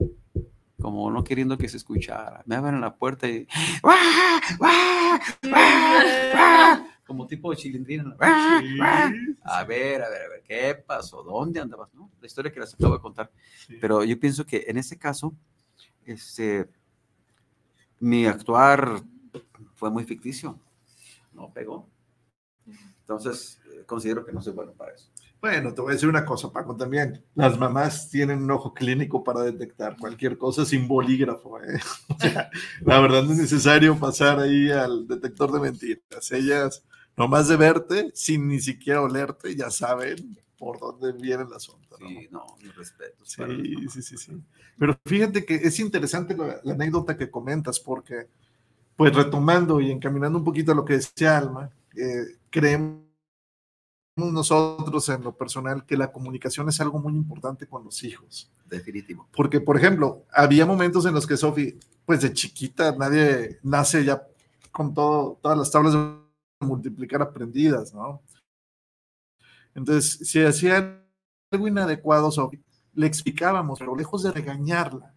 [0.81, 2.43] como no queriendo que se escuchara.
[2.45, 3.47] Me abren la puerta y
[7.07, 8.13] como tipo de chilindrina.
[8.19, 11.23] A ver, a ver, a ver, ¿qué pasó?
[11.23, 11.93] ¿Dónde andabas?
[11.93, 12.11] ¿No?
[12.19, 13.31] La historia que les acabo de contar.
[13.79, 15.33] Pero yo pienso que en ese caso,
[16.03, 16.69] este,
[18.01, 19.01] mi actuar
[19.75, 20.59] fue muy ficticio.
[21.31, 21.87] No pegó.
[22.99, 25.09] Entonces, eh, considero que no soy bueno para eso.
[25.41, 27.23] Bueno, te voy a decir una cosa, Paco, también.
[27.33, 31.59] Las mamás tienen un ojo clínico para detectar cualquier cosa sin bolígrafo.
[31.59, 31.79] ¿eh?
[32.85, 36.31] la verdad no es necesario pasar ahí al detector de mentiras.
[36.31, 36.83] Ellas,
[37.17, 41.97] nomás de verte, sin ni siquiera olerte, ya saben por dónde viene el asunto.
[41.97, 43.25] Sí, no, mi respeto.
[43.25, 43.41] Sí,
[43.91, 44.43] sí, sí, sí.
[44.77, 48.27] Pero fíjate que es interesante la, anécdota que comentas, porque,
[48.95, 53.10] pues retomando y encaminando un poquito a lo que decía Alma, eh, creemos
[54.29, 58.51] nosotros en lo personal que la comunicación es algo muy importante con los hijos.
[58.69, 59.27] Definitivo.
[59.35, 64.21] Porque, por ejemplo, había momentos en los que Sofi, pues de chiquita, nadie nace ya
[64.71, 68.21] con todo, todas las tablas de multiplicar aprendidas, ¿no?
[69.73, 71.01] Entonces, si hacía
[71.51, 72.61] algo inadecuado, Sofi,
[72.93, 75.13] le explicábamos, pero lejos de regañarla,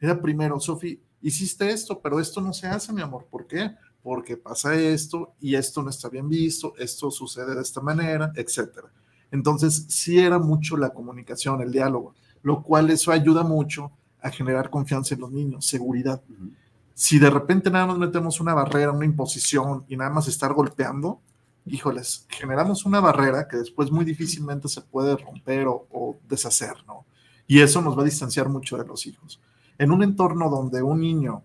[0.00, 3.74] era primero, Sofi, hiciste esto, pero esto no se hace, mi amor, ¿por qué?
[4.02, 8.88] Porque pasa esto y esto no está bien visto, esto sucede de esta manera, etcétera.
[9.30, 14.70] Entonces, sí era mucho la comunicación, el diálogo, lo cual eso ayuda mucho a generar
[14.70, 16.20] confianza en los niños, seguridad.
[16.94, 21.20] Si de repente nada más metemos una barrera, una imposición y nada más estar golpeando,
[21.64, 27.06] híjoles, generamos una barrera que después muy difícilmente se puede romper o, o deshacer, ¿no?
[27.46, 29.40] Y eso nos va a distanciar mucho de los hijos.
[29.78, 31.42] En un entorno donde un niño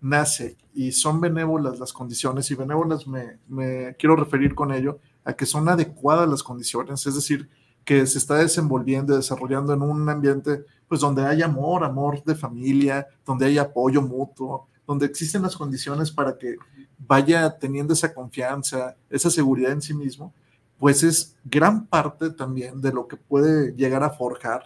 [0.00, 5.32] nace y son benévolas las condiciones, y benévolas me, me, quiero referir con ello a
[5.32, 7.48] que son adecuadas las condiciones, es decir,
[7.84, 13.06] que se está desenvolviendo, desarrollando en un ambiente pues donde hay amor, amor de familia,
[13.24, 16.56] donde hay apoyo mutuo, donde existen las condiciones para que
[16.98, 20.32] vaya teniendo esa confianza, esa seguridad en sí mismo,
[20.78, 24.64] pues es gran parte también de lo que puede llegar a forjar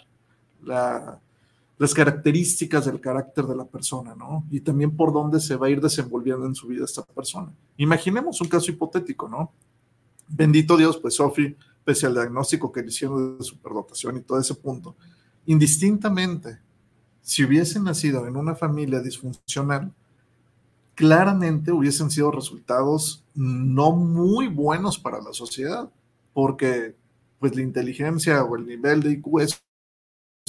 [0.63, 1.21] la,
[1.81, 4.47] las características del carácter de la persona, ¿no?
[4.51, 7.55] Y también por dónde se va a ir desenvolviendo en su vida esta persona.
[7.79, 9.51] Imaginemos un caso hipotético, ¿no?
[10.29, 14.55] Bendito Dios, pues Sofi, pese al diagnóstico que le hicieron de superdotación y todo ese
[14.57, 14.95] punto,
[15.47, 16.59] indistintamente,
[17.23, 19.91] si hubiese nacido en una familia disfuncional,
[20.95, 25.91] claramente hubiesen sido resultados no muy buenos para la sociedad,
[26.35, 26.95] porque
[27.39, 29.63] pues la inteligencia o el nivel de IQ es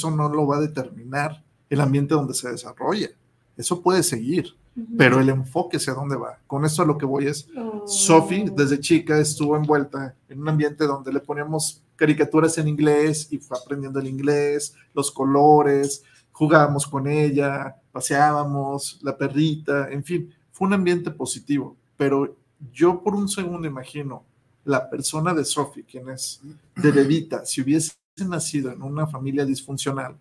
[0.02, 3.10] eso no lo va a determinar el ambiente donde se desarrolla.
[3.56, 4.98] Eso puede seguir, uh -huh.
[4.98, 6.40] pero el enfoque hacia dónde va.
[6.48, 7.88] Con esto a lo que voy es, oh.
[7.88, 13.38] Sophie desde chica estuvo envuelta en un ambiente donde le poníamos caricaturas en inglés y
[13.38, 20.68] fue aprendiendo el inglés, los colores, jugábamos con ella, paseábamos, la perrita, en fin, fue
[20.68, 22.36] un ambiente positivo, pero
[22.74, 24.24] yo por un segundo imagino
[24.64, 26.42] la persona de Sophie, quien es
[26.76, 30.17] de bebita, si hubiese nacido en una familia disfuncional,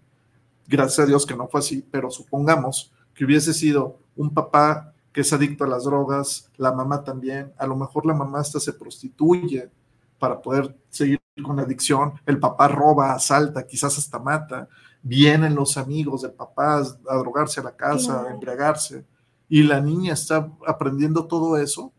[0.66, 5.22] gracias a Dios que no fue así, pero supongamos que hubiese sido un papá que
[5.22, 8.72] es adicto a las drogas, la mamá también, a lo mejor la mamá hasta se
[8.72, 9.70] prostituye
[10.18, 14.68] para poder seguir con la adicción, el papá roba, asalta, quizás hasta mata,
[15.02, 19.04] vienen los amigos del papá a drogarse a la casa, a embriagarse,
[19.48, 21.92] y la niña está aprendiendo todo eso,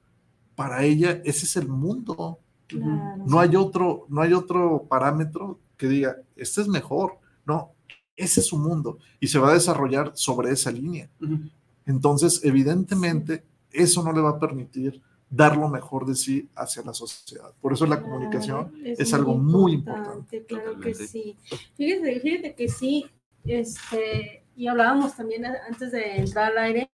[0.55, 2.39] para ella ese es el mundo.
[2.67, 3.23] Claro.
[3.25, 7.17] No hay otro, no hay otro parámetro que diga, este es mejor.
[7.43, 7.73] No,
[8.15, 11.09] ese es su mundo y se va a desarrollar sobre esa línea.
[11.19, 11.51] Uh -huh.
[11.87, 16.93] Entonces, evidentemente, eso no le va a permitir dar lo mejor de sí hacia la
[16.93, 17.51] sociedad.
[17.59, 20.37] Por eso la claro, comunicación es, es algo muy importante.
[20.37, 20.45] importante.
[20.45, 21.35] Claro que sí.
[21.75, 23.05] Fíjate, fíjate que sí,
[23.45, 26.91] este, y hablábamos también antes de entrar al aire,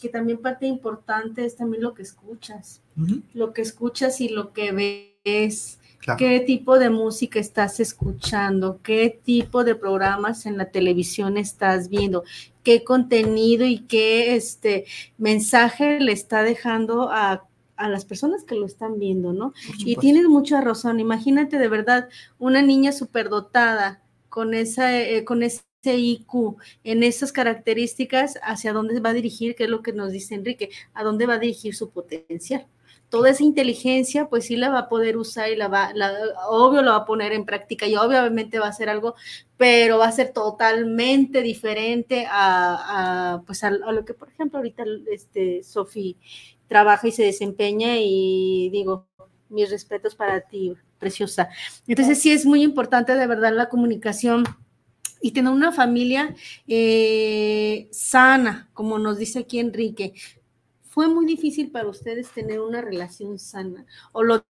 [0.00, 3.22] que también parte importante es también lo que escuchas, uh -huh.
[3.34, 4.70] lo que escuchas y lo que
[5.24, 5.78] ves.
[6.00, 6.18] Claro.
[6.18, 8.80] ¿Qué tipo de música estás escuchando?
[8.82, 12.24] ¿Qué tipo de programas en la televisión estás viendo?
[12.64, 14.86] ¿Qué contenido y qué este,
[15.18, 17.44] mensaje le está dejando a,
[17.76, 19.52] a las personas que lo están viendo, ¿no?
[19.78, 21.00] Y tienes mucha razón.
[21.00, 22.08] Imagínate de verdad
[22.38, 29.10] una niña superdotada con esa, eh, con ese IQ, en esas características, hacia dónde va
[29.10, 31.90] a dirigir, que es lo que nos dice Enrique, a dónde va a dirigir su
[31.90, 32.66] potencial
[33.10, 36.12] toda esa inteligencia, pues sí la va a poder usar y la va, la,
[36.48, 39.16] obvio la va a poner en práctica y obviamente va a ser algo,
[39.56, 45.62] pero va a ser totalmente diferente a, pues a, lo que, por ejemplo, ahorita este,
[45.64, 46.16] Sofi
[46.68, 49.08] trabaja y se desempeña y digo,
[49.48, 51.48] mis respetos para ti, preciosa.
[51.88, 54.44] Entonces sí es muy importante de verdad la comunicación
[55.20, 56.34] y tener una familia
[56.68, 60.14] eh, sana, como nos dice aquí Enrique,
[61.00, 64.44] fue muy difícil para ustedes tener una relación sana o lo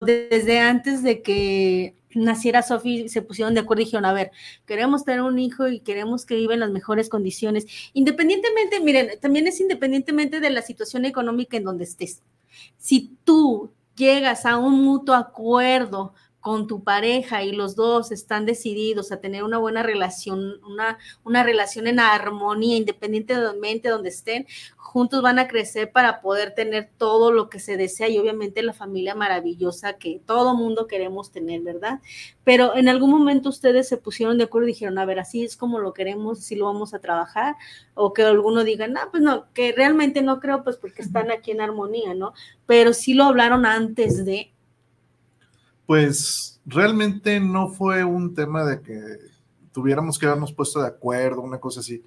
[0.00, 4.30] desde antes de que naciera Sofi se pusieron de acuerdo y dijeron, a ver,
[4.64, 9.48] queremos tener un hijo y queremos que viva en las mejores condiciones, independientemente, miren, también
[9.48, 12.22] es independientemente de la situación económica en donde estés.
[12.78, 19.12] Si tú llegas a un mutuo acuerdo con tu pareja y los dos están decididos
[19.12, 25.22] a tener una buena relación, una, una relación en armonía, independientemente de donde estén, juntos
[25.22, 29.14] van a crecer para poder tener todo lo que se desea y obviamente la familia
[29.14, 32.00] maravillosa que todo mundo queremos tener, ¿verdad?
[32.44, 35.56] Pero en algún momento ustedes se pusieron de acuerdo y dijeron, a ver, así es
[35.56, 37.56] como lo queremos, así lo vamos a trabajar,
[37.94, 41.52] o que alguno diga, no, pues no, que realmente no creo, pues porque están aquí
[41.52, 42.34] en armonía, ¿no?
[42.66, 44.53] Pero sí lo hablaron antes de
[45.86, 49.18] pues realmente no fue un tema de que
[49.72, 52.02] tuviéramos que habernos puesto de acuerdo, una cosa así.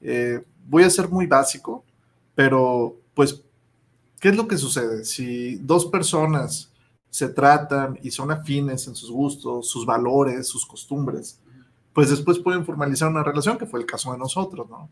[0.00, 1.84] Eh, voy a ser muy básico,
[2.34, 3.42] pero pues,
[4.18, 5.04] ¿qué es lo que sucede?
[5.04, 6.72] Si dos personas
[7.10, 11.40] se tratan y son afines en sus gustos, sus valores, sus costumbres,
[11.92, 14.88] pues después pueden formalizar una relación, que fue el caso de nosotros, ¿no?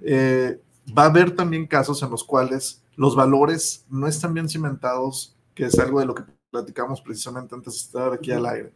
[0.00, 0.60] Eh,
[0.96, 5.66] va a haber también casos en los cuales los valores no están bien cimentados, que
[5.66, 8.72] es algo de lo que platicamos precisamente antes de estar aquí al aire,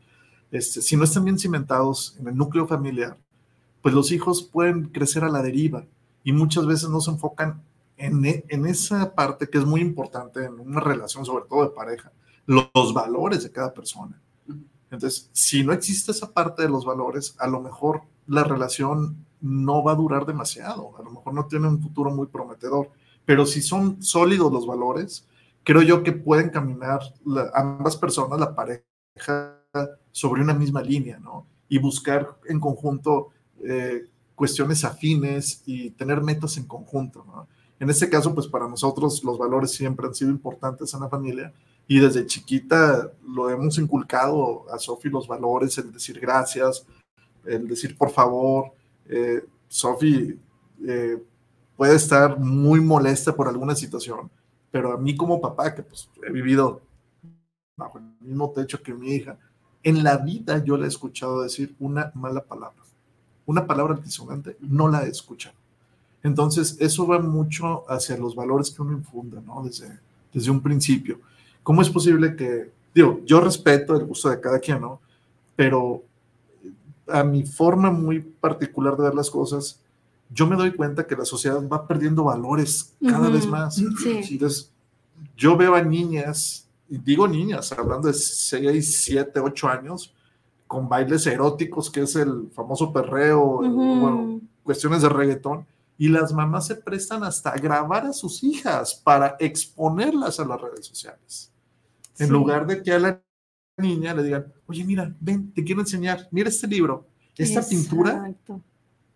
[0.50, 3.18] este, si no están bien cimentados en el núcleo familiar,
[3.82, 5.84] pues los hijos pueden crecer a la deriva
[6.24, 7.62] y muchas veces no se enfocan
[7.98, 11.70] en, e, en, esa parte que es muy importante en una relación, sobre todo de
[11.70, 12.10] pareja,
[12.46, 14.20] los, los valores de cada persona.
[14.90, 19.84] Entonces, si no existe esa parte de los valores, a lo mejor la relación no
[19.84, 22.90] va a durar demasiado, a lo mejor no tiene un futuro muy prometedor,
[23.24, 25.26] pero si son sólidos los valores,
[25.66, 27.00] creo yo que pueden caminar
[27.52, 28.84] ambas personas, la pareja,
[30.12, 31.44] sobre una misma línea, ¿no?
[31.68, 33.30] Y buscar en conjunto
[33.64, 37.48] eh, cuestiones afines y tener metas en conjunto, ¿no?
[37.80, 41.52] En este caso, pues para nosotros los valores siempre han sido importantes en la familia
[41.88, 46.86] y desde chiquita lo hemos inculcado a Sofi los valores, el decir gracias,
[47.44, 48.70] el decir por favor.
[49.08, 50.38] Eh, Sofi
[50.86, 51.22] eh,
[51.76, 54.30] puede estar muy molesta por alguna situación,
[54.70, 56.80] pero a mí como papá, que pues he vivido
[57.76, 59.38] bajo el mismo techo que mi hija,
[59.82, 62.82] en la vida yo le he escuchado decir una mala palabra.
[63.44, 65.54] Una palabra altisonante, no la he escuchado.
[66.22, 69.62] Entonces, eso va mucho hacia los valores que uno infunda, ¿no?
[69.62, 70.00] Desde,
[70.32, 71.20] desde un principio.
[71.62, 75.00] ¿Cómo es posible que, digo, yo respeto el gusto de cada quien, ¿no?
[75.54, 76.02] Pero
[77.06, 79.80] a mi forma muy particular de ver las cosas,
[80.30, 83.78] yo me doy cuenta que la sociedad va perdiendo valores cada vez más.
[83.78, 84.72] Entonces,
[85.36, 90.14] yo veo a niñas, y digo niñas, hablando de 6, 7, 8 años,
[90.66, 95.66] con bailes eróticos, que es el famoso perreo, bueno, cuestiones de reggaetón,
[95.98, 100.60] y las mamás se prestan hasta a grabar a sus hijas para exponerlas a las
[100.60, 101.50] redes sociales.
[102.18, 103.22] En lugar de que a la
[103.78, 108.34] niña le digan, oye, mira, ven, te quiero enseñar, mira este libro, esta pintura,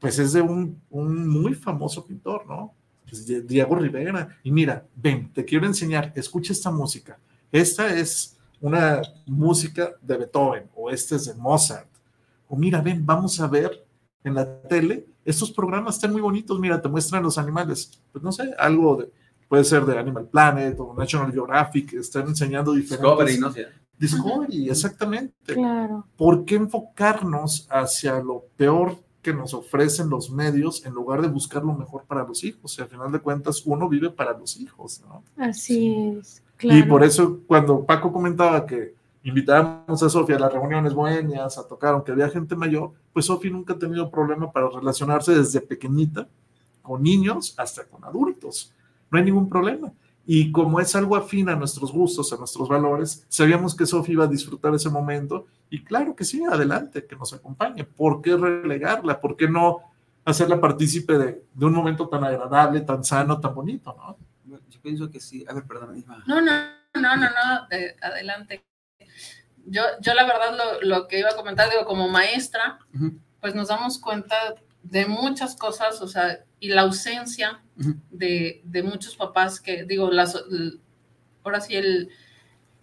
[0.01, 2.75] pues es de un, un muy famoso pintor, ¿no?
[3.09, 4.37] Pues Diego Rivera.
[4.43, 7.19] Y mira, ven, te quiero enseñar, escucha esta música.
[7.53, 11.89] Esta es una música de Beethoven o este es de Mozart.
[12.49, 13.85] O mira, ven, vamos a ver
[14.25, 18.33] en la tele estos programas están muy bonitos, mira, te muestran los animales, pues no
[18.33, 19.11] sé, algo de,
[19.49, 23.27] puede ser de Animal Planet o National Geographic, están enseñando diferentes...
[23.27, 23.53] Discovery, no.
[23.99, 25.55] Discovery, exactamente.
[25.55, 26.07] Claro.
[26.17, 31.63] ¿Por qué enfocarnos hacia lo peor que nos ofrecen los medios en lugar de buscar
[31.63, 32.79] lo mejor para los hijos?
[32.79, 35.23] Y al final de cuentas, uno vive para los hijos, ¿no?
[35.37, 36.43] Así es.
[36.57, 36.79] Claro.
[36.79, 41.67] Y por eso, cuando Paco comentaba que invitábamos a Sofía a las reuniones bohemias, a
[41.67, 46.27] tocar, aunque había gente mayor, pues Sofía nunca ha tenido problema para relacionarse desde pequeñita
[46.83, 48.73] con niños hasta con adultos.
[49.11, 49.93] No hay ningún problema.
[50.33, 54.25] Y como es algo afín a nuestros gustos, a nuestros valores, sabíamos que Sofía iba
[54.27, 57.83] a disfrutar ese momento y claro que sí, adelante, que nos acompañe.
[57.83, 59.21] ¿Por qué relegarla?
[59.21, 59.81] ¿Por qué no
[60.25, 63.93] hacerla partícipe de, de un momento tan agradable, tan sano, tan bonito?
[63.99, 64.61] ¿no?
[64.71, 65.45] Yo pienso que sí.
[65.49, 66.23] A ver, perdón, Iba.
[66.29, 66.53] No, no,
[66.95, 68.65] no, no, no, de, adelante
[69.67, 73.19] yo, yo la verdad lo, lo, que iba a comentar, digo, como maestra, uh -huh.
[73.41, 74.37] pues nos damos cuenta
[74.83, 78.01] de muchas cosas, o sea, y la ausencia uh -huh.
[78.11, 80.37] de, de, muchos papás que, digo, las,
[81.43, 82.09] ahora sí, el,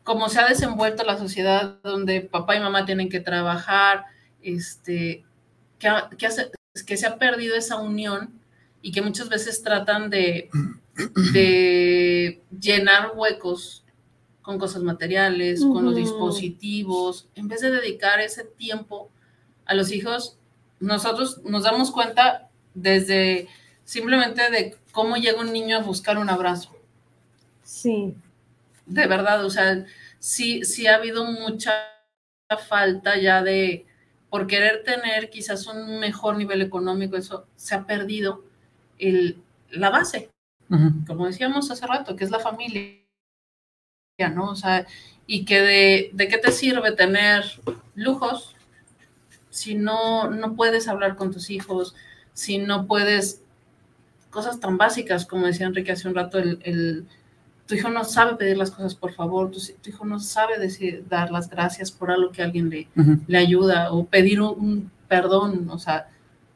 [0.04, 4.06] como se ha desenvuelto la sociedad donde papá y mamá tienen que trabajar,
[4.42, 5.26] este,
[5.80, 6.52] que, que, hace,
[6.86, 8.40] que se ha perdido esa unión
[8.82, 10.50] y que muchas veces tratan de,
[11.34, 13.84] de llenar huecos
[14.42, 15.74] con cosas materiales, uh -huh.
[15.74, 19.12] con los dispositivos, en vez de dedicar ese tiempo
[19.66, 20.37] a los hijos,
[20.80, 23.48] nosotros nos damos cuenta desde
[23.84, 26.76] simplemente de cómo llega un niño a buscar un abrazo.
[27.64, 28.16] Sí.
[28.86, 29.86] De verdad, o sea,
[30.20, 31.74] sí, sí ha habido mucha
[32.68, 33.86] falta ya de,
[34.30, 38.44] por querer tener quizás un mejor nivel económico, eso se ha perdido
[39.00, 40.30] el, la base,
[40.70, 41.08] uh -huh.
[41.08, 43.08] como decíamos hace rato, que es la familia
[44.34, 44.50] ¿no?
[44.50, 44.88] O sea,
[45.28, 47.44] y que de, de, qué te sirve tener
[47.94, 48.56] lujos
[49.58, 51.96] si no, no puedes hablar con tus hijos,
[52.34, 53.42] si no puedes,
[54.30, 57.06] cosas tan básicas como decía Enrique hace un rato, el, el
[57.66, 61.06] tu hijo no sabe pedir las cosas por favor, tu, tu hijo no sabe decir,
[61.10, 63.20] dar las gracias por algo que alguien le, uh -huh.
[63.26, 66.08] le ayuda o pedir un, un, perdón, o sea,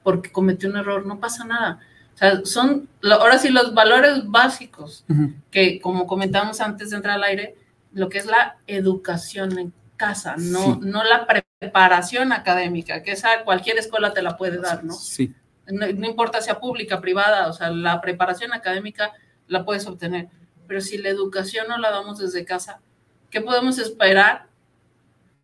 [0.04, 1.80] porque cometió un error, no pasa nada.
[2.14, 5.34] O sea, son ahora sí los valores básicos uh -huh.
[5.50, 7.56] que, como comentamos antes de entrar al aire,
[7.94, 10.80] lo que es la educación en casa, no, sí.
[10.82, 11.28] no la
[11.60, 14.94] preparación académica, que esa cualquier escuela te la puede dar, ¿no?
[14.94, 15.32] Sí.
[15.68, 19.14] No, no importa sea pública, privada, o sea, la preparación académica
[19.48, 20.28] la puedes obtener,
[20.68, 22.82] pero si la educación no la damos desde casa,
[23.30, 24.48] ¿qué podemos esperar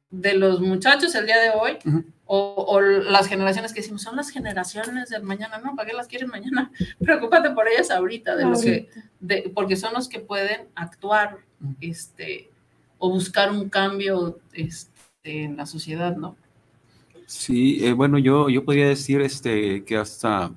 [0.09, 1.77] de los muchachos el día de hoy?
[1.85, 2.05] Uh -huh.
[2.25, 6.07] o, o, las generaciones que decimos, son las generaciones del mañana, no, ¿para qué las
[6.07, 6.71] quieren mañana?
[6.99, 8.59] Preocúpate por ellas ahorita, de ahorita.
[8.59, 8.89] Lo que,
[9.19, 11.75] de, porque son los que pueden actuar uh -huh.
[11.79, 12.49] este,
[12.97, 16.35] o buscar un cambio este, en la sociedad, ¿no?
[17.25, 20.51] Sí, eh, bueno, yo, yo podría decir este, que hasta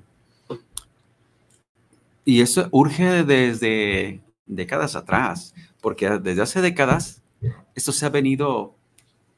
[2.23, 7.21] Y eso urge desde décadas atrás, porque desde hace décadas
[7.75, 8.75] esto se ha venido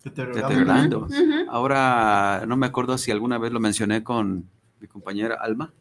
[0.03, 1.07] deteriorando.
[1.49, 4.49] Ahora, no me acuerdo si alguna vez lo mencioné con
[4.79, 5.73] mi compañera Alma,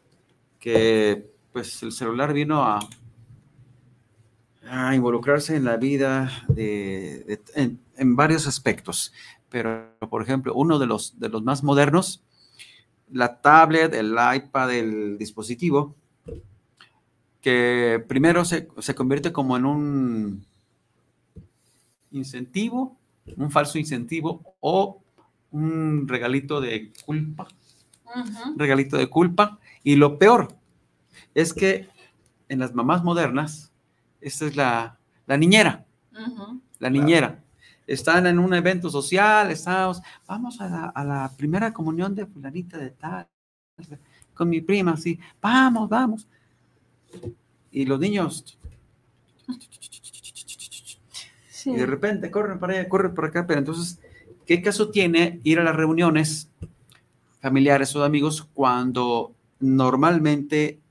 [0.59, 2.79] que pues el celular vino a,
[4.69, 9.13] a involucrarse en la vida de, en, varios aspectos.
[9.49, 12.23] Pero, por ejemplo, uno de los, de los más modernos,
[13.11, 15.95] la tablet, el iPad, el dispositivo,
[17.41, 20.47] que primero se, se convierte como en un
[22.13, 22.97] incentivo,
[23.37, 25.03] un falso incentivo o
[25.51, 27.49] un regalito de culpa.
[28.57, 29.59] Regalito de culpa.
[29.83, 30.55] Y lo peor
[31.35, 31.89] es que
[32.49, 33.72] en las mamás modernas,
[34.23, 35.85] esta es la, la niñera.
[36.79, 37.43] La niñera.
[37.87, 42.79] Están en un evento social, estamos, vamos a la, a la primera comunión de fulanita
[42.79, 43.27] de tal,
[44.35, 46.27] con mi prima, sí, vamos, vamos.
[47.71, 48.59] Y los niños.
[51.65, 54.01] Y de repente corren para allá, corren para acá, pero entonces,
[54.47, 56.51] ¿qué caso tiene ir a las reuniones
[57.41, 60.82] familiares o de amigos cuando normalmente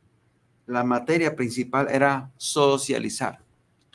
[0.65, 3.39] la materia principal era socializar?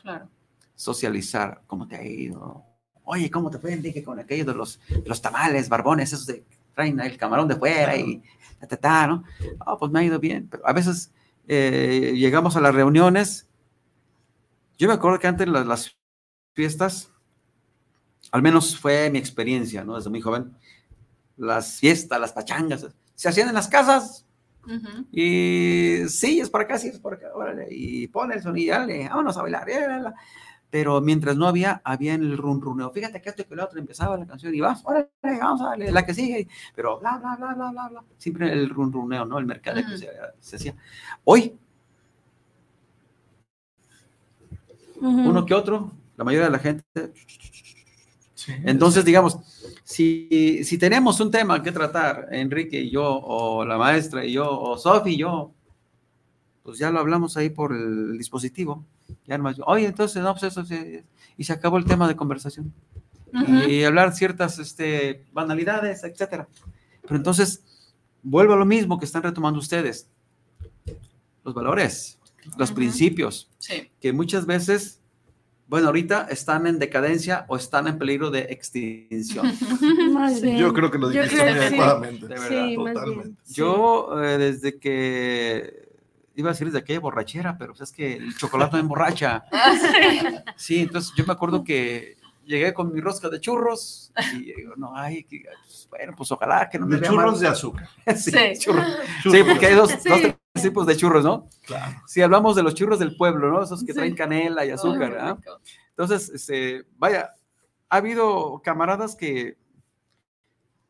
[0.01, 0.29] Claro.
[0.75, 2.63] Socializar, ¿cómo te ha ido?
[3.03, 6.43] Oye, ¿cómo te fue, Enrique, con aquellos de los, los tamales, barbones, esos de
[6.77, 8.21] traen el camarón de fuera y
[8.59, 9.23] ta, ta, ta, ¿no?
[9.65, 11.11] Oh, pues me ha ido bien, pero a veces
[11.47, 13.47] eh, llegamos a las reuniones.
[14.77, 15.97] Yo me acuerdo que antes las, las,
[16.53, 17.11] fiestas,
[18.31, 19.95] al menos fue mi experiencia, ¿no?
[19.95, 20.55] Desde muy joven,
[21.35, 24.26] las fiestas, las pachangas, se hacían en las casas.
[24.67, 25.05] Uh -huh.
[25.11, 29.07] Y sí, es por acá, sí, es por acá, órale, y pone el sonido, dale,
[29.07, 29.65] vámonos a bailar.
[30.69, 32.91] Pero mientras no había, había en el run runeo.
[32.91, 35.69] Fíjate que esto y que lo otro empezaba la canción y vas, órale, vamos a
[35.69, 38.03] darle, la que sigue, pero bla, bla, bla, bla, bla, bla.
[38.17, 39.39] Siempre el run runeo, ¿no?
[39.39, 39.91] El mercado uh -huh.
[39.91, 40.09] que se,
[40.39, 40.75] se, hacía.
[41.23, 41.57] Hoy,
[44.97, 45.29] uh -huh.
[45.29, 46.83] uno que otro, la mayoría de la gente.
[48.47, 49.37] Sí, Entonces, digamos,
[49.83, 54.49] si, si tenemos un tema que tratar, Enrique y yo, o la maestra y yo,
[54.49, 55.51] o Sofi y yo,
[56.63, 58.85] pues ya lo hablamos ahí por el dispositivo.
[59.25, 61.01] Ya nomás, oye, entonces, no, pues eso, sí,
[61.35, 62.73] y se acabó el tema de conversación.
[63.33, 63.69] Uh -huh.
[63.69, 66.47] Y hablar ciertas este, banalidades, etcétera.
[67.01, 67.63] Pero entonces,
[68.23, 70.09] vuelvo a lo mismo que están retomando ustedes.
[71.43, 72.17] Los valores,
[72.57, 72.75] los uh -huh.
[72.75, 73.91] principios, sí.
[73.99, 74.96] que muchas veces
[75.67, 79.45] bueno, ahorita están en decadencia o están en peligro de extinción.
[80.13, 80.57] Más bien.
[80.57, 82.27] Yo creo que lo dijiste muy adecuadamente.
[82.27, 83.41] De verdad, sí, totalmente.
[83.53, 85.87] Yo, eh, desde que
[86.35, 89.43] iba a decir desde aquella borrachera, pero es que el chocolate no emborracha.
[90.55, 92.15] sí, entonces yo me acuerdo que
[92.45, 95.43] llegué con mi rosca de churros y digo, no, ay, que,
[95.89, 97.41] bueno, pues ojalá que no me de churros mal.
[97.41, 97.89] de azúcar.
[98.15, 98.59] sí, sí.
[98.59, 98.85] Churros.
[99.23, 100.09] sí, porque hay dos, sí.
[100.09, 100.21] dos,
[100.61, 101.49] tipos de churros, ¿no?
[101.65, 102.01] Claro.
[102.07, 103.63] Si hablamos de los churros del pueblo, ¿no?
[103.63, 105.37] Esos que traen canela y azúcar, ¿ah?
[105.47, 107.33] Oh, Entonces, este, vaya,
[107.89, 109.57] ha habido camaradas que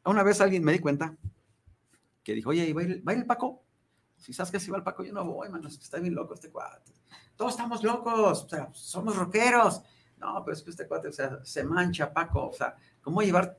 [0.05, 1.15] una vez alguien me di cuenta
[2.23, 3.63] que dijo, oye, ¿va a ir, ¿va a ir el Paco?
[4.17, 6.49] Si sabes que si va el Paco, yo no voy, mano, está bien loco este
[6.49, 6.91] cuate.
[7.35, 9.81] Todos estamos locos, o sea, somos rockeros.
[10.17, 13.57] No, pero es que este cuate, o sea, se mancha, Paco, o sea, ¿cómo llevar?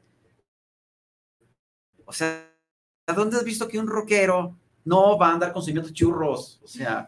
[2.05, 2.53] O sea,
[3.07, 6.61] ¿dónde has visto que un rockero no va a andar consumiendo churros?
[6.63, 7.07] O sea,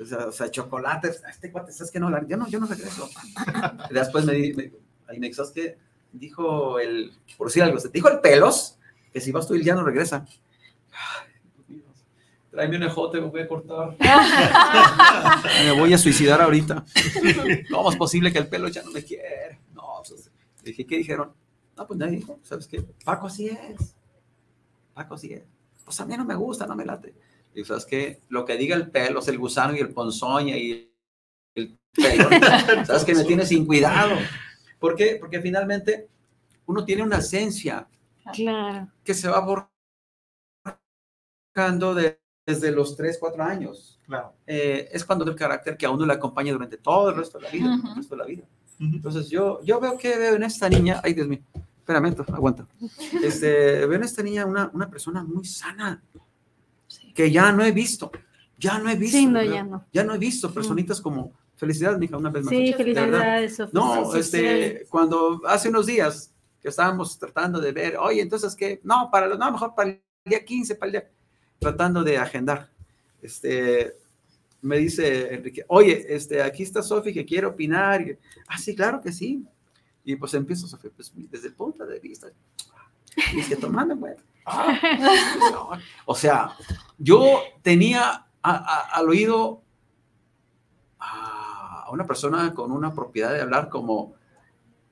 [0.00, 1.22] o sea, o sea chocolates.
[1.28, 2.10] Este cuate, ¿sabes que no?
[2.26, 3.08] Yo no, yo no regreso.
[3.90, 4.72] Después me, me,
[5.08, 5.78] ahí me ¿sabes qué?
[6.12, 8.78] Dijo el, por decir algo, dijo el pelos,
[9.12, 10.26] que si vas tú y ya no regresa.
[12.50, 13.96] Tráeme un ejote, me voy a cortar.
[15.64, 16.84] me voy a suicidar ahorita.
[17.70, 19.60] ¿Cómo es posible que el pelo ya no me quiere?
[19.74, 20.30] No, pues,
[20.64, 21.32] dije, ¿qué dijeron?
[21.76, 22.82] No, pues nadie dijo, ¿sabes qué?
[23.04, 23.94] Paco así es.
[24.94, 25.44] Paco así es.
[25.88, 27.14] Pues a mí no me gusta, no me late.
[27.54, 28.20] Y sabes qué?
[28.28, 30.92] Lo que diga el pelo, es el gusano y el ponzoña y
[31.54, 32.28] el pelo.
[32.84, 33.14] ¿Sabes qué?
[33.14, 34.14] Me tiene sin cuidado.
[34.78, 35.16] ¿Por qué?
[35.18, 36.10] Porque finalmente
[36.66, 37.88] uno tiene una esencia
[38.34, 38.92] claro.
[39.02, 39.70] que se va
[41.56, 43.98] borrando de desde los 3, 4 años.
[44.04, 44.34] Claro.
[44.46, 47.44] Eh, es cuando el carácter que a uno le acompaña durante todo el resto de
[47.44, 47.66] la vida.
[47.66, 47.90] Uh -huh.
[47.90, 48.44] el resto de la vida.
[48.78, 48.94] Uh -huh.
[48.94, 51.40] Entonces yo, yo veo que veo en esta niña, ay Dios mío,
[51.88, 52.66] espérame, aguanta.
[53.22, 56.02] Este, veo en esta niña una, una persona muy sana,
[56.86, 57.12] sí.
[57.14, 58.10] que ya no he visto,
[58.58, 59.16] ya no he visto.
[59.16, 59.86] Sí, no, ya no.
[59.92, 62.50] Ya no he visto personitas como, felicidades, mija, una vez más.
[62.50, 63.56] Sí, felicidades.
[63.56, 63.80] Sofía.
[63.80, 68.80] No, este, cuando hace unos días que estábamos tratando de ver, oye, entonces, ¿qué?
[68.84, 71.10] No, para, no, mejor para el día 15, para el día
[71.58, 72.68] tratando de agendar.
[73.22, 73.96] Este,
[74.60, 78.04] me dice Enrique, oye, este, aquí está Sofi que quiere opinar.
[78.46, 79.44] Ah, sí, claro que sí.
[80.08, 82.28] Y pues empiezo, Sofía, pues desde el punto de vista,
[83.34, 85.78] y es tomando en ah.
[86.06, 86.56] o sea,
[86.96, 89.60] yo tenía al oído
[90.98, 94.14] a una persona con una propiedad de hablar como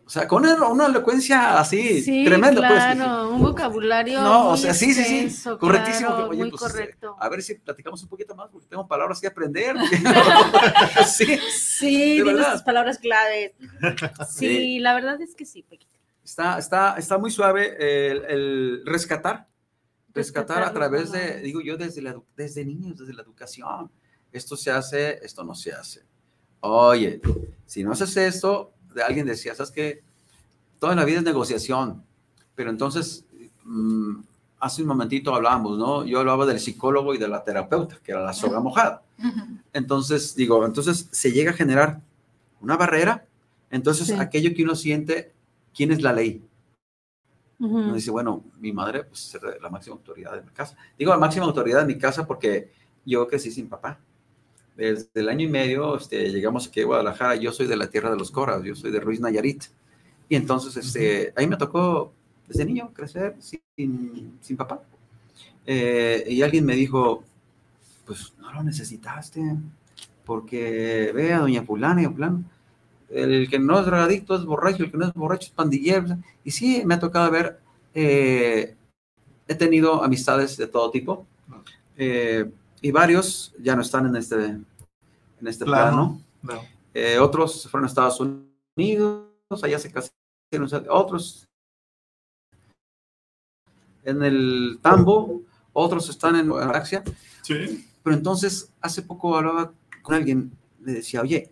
[0.06, 2.72] o sea, con una, una elocuencia así Sí, tremenda, pues.
[2.94, 4.20] claro, un vocabulario.
[4.22, 6.10] No, o sea, sí, sí, sí, correctísimo.
[6.10, 7.16] claro, oye, muy pues, este, correcto.
[7.18, 9.74] a ver si platicamos un poquito más, porque tengo palabras que aprender.
[11.06, 13.52] sí, Sí, tus palabras claves.
[14.30, 14.78] Sí, Sí.
[14.78, 15.98] la verdad es que sí, Pequita.
[16.24, 17.76] está, está, está muy suave
[18.10, 19.48] el, el rescatar,
[20.14, 23.90] rescatar Rescatar a través de, digo yo, desde, la, desde niños, desde la educación.
[24.32, 26.02] Esto se hace, esto no se hace.
[26.60, 27.20] Oye,
[27.66, 28.72] si no haces esto,
[29.02, 30.02] alguien decía, ¿sabes qué?
[30.78, 32.02] Toda la vida es negociación,
[32.54, 33.24] pero entonces,
[33.64, 34.16] mm,
[34.60, 36.04] hace un momentito hablábamos, ¿no?
[36.04, 39.02] Yo hablaba del psicólogo y de la terapeuta, que era la soga mojada.
[39.72, 42.00] Entonces, digo, entonces se llega a generar
[42.60, 43.26] una barrera.
[43.70, 44.14] Entonces, Sí.
[44.14, 45.32] aquello que uno siente,
[45.74, 46.42] ¿quién es la ley?
[47.58, 50.76] Uno dice, bueno, mi madre pues, es la máxima autoridad de mi casa.
[50.98, 52.70] Digo la máxima autoridad de mi casa porque
[53.04, 53.98] yo crecí sin papá.
[54.76, 57.36] Desde el año y medio este, llegamos aquí a Guadalajara.
[57.36, 59.64] Yo soy de la tierra de los coras, yo soy de Ruiz Nayarit.
[60.28, 62.12] Y entonces este, ahí me tocó
[62.46, 64.82] desde niño crecer sin, sin papá.
[65.66, 67.24] Eh, y alguien me dijo,
[68.06, 69.42] pues no lo necesitaste,
[70.24, 72.44] porque ve a doña fulana y fulano.
[73.08, 76.18] El que no es drogadicto es borracho, el que no es borracho es pandillero.
[76.44, 77.60] Y sí, me ha tocado ver,
[77.94, 78.74] eh,
[79.48, 81.26] he tenido amistades de todo tipo,
[81.96, 82.50] eh,
[82.86, 84.66] y varios ya no están en este, en
[85.42, 86.22] este plano.
[86.40, 86.62] Plano.
[86.62, 86.68] No.
[86.94, 89.26] Eh, otros fueron a Estados Unidos,
[89.60, 91.48] allá se casaron, otros
[94.04, 97.02] en el tambo, otros están en Galaxia.
[97.42, 97.88] Sí.
[98.04, 99.72] Pero entonces, hace poco hablaba
[100.02, 100.52] con alguien,
[100.84, 101.50] le decía, oye,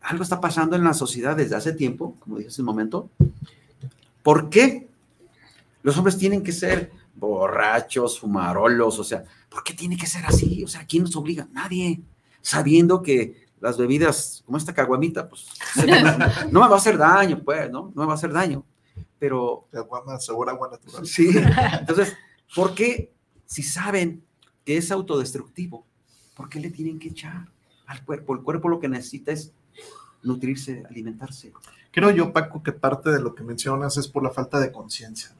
[0.00, 3.10] algo está pasando en la sociedad desde hace tiempo, como dije hace un momento.
[4.22, 4.88] ¿Por qué
[5.82, 8.98] los hombres tienen que ser borrachos, fumarolos?
[8.98, 10.64] O sea, ¿por qué tiene que ser así?
[10.64, 11.48] O sea, ¿quién nos obliga?
[11.52, 12.00] Nadie.
[12.42, 15.46] Sabiendo que las bebidas, como esta caguamita, pues
[16.50, 17.92] no me va a hacer daño, pues, ¿no?
[17.94, 18.64] No me va a hacer daño.
[19.18, 21.06] Pero agua, sabor agua natural.
[21.06, 21.30] Sí.
[21.78, 22.16] Entonces,
[22.54, 23.12] ¿por qué
[23.44, 24.24] si saben
[24.64, 25.84] que es autodestructivo,
[26.34, 27.48] por qué le tienen que echar
[27.86, 28.34] al cuerpo?
[28.34, 29.52] El cuerpo lo que necesita es
[30.22, 31.52] nutrirse, alimentarse.
[31.90, 35.34] Creo yo, Paco, que parte de lo que mencionas es por la falta de conciencia.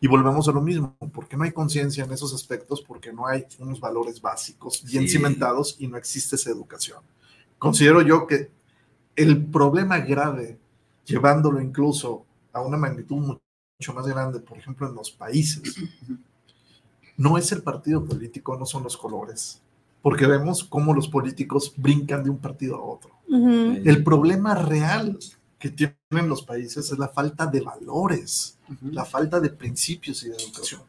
[0.00, 0.96] Y volvemos a lo mismo.
[1.12, 2.82] ¿Por qué no hay conciencia en esos aspectos?
[2.82, 5.16] Porque no hay unos valores básicos bien Sí.
[5.16, 6.98] cimentados y no existe esa educación.
[7.58, 8.50] Considero yo que
[9.16, 10.58] el problema grave,
[11.06, 15.74] llevándolo incluso a una magnitud mucho más grande, por ejemplo, en los países,
[17.16, 19.62] no es el partido político, no son los colores,
[20.02, 23.10] porque vemos cómo los políticos brincan de un partido a otro.
[23.28, 23.80] Ujú.
[23.84, 25.18] El problema real
[25.58, 30.36] que tienen los países es la falta de valores, la falta de principios y de
[30.36, 30.82] educación.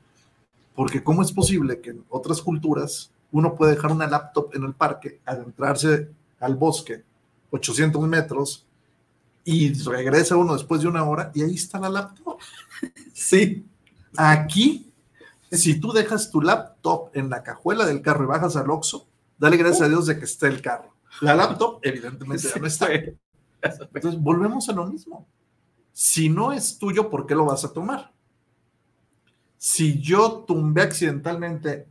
[0.76, 4.74] Porque ¿cómo es posible que en otras culturas uno puede dejar una laptop en el
[4.74, 6.10] parque, adentrarse
[6.40, 7.04] al bosque
[7.52, 8.66] 800 metros
[9.44, 12.40] y regresa uno después de una hora y ahí está la laptop?
[13.14, 13.66] Sí.
[14.18, 14.92] Aquí,
[15.52, 19.08] si tú dejas tu laptop en la cajuela del carro y bajas al Oxxo,
[19.38, 20.94] dale gracias a Dios de que esté el carro.
[21.22, 22.88] La laptop, evidentemente, ya no está.
[23.94, 25.28] Entonces, volvemos a lo mismo.
[25.92, 28.12] Si no es tuyo, ¿por qué lo vas a tomar?
[29.58, 31.88] Si yo tumbé accidentalmente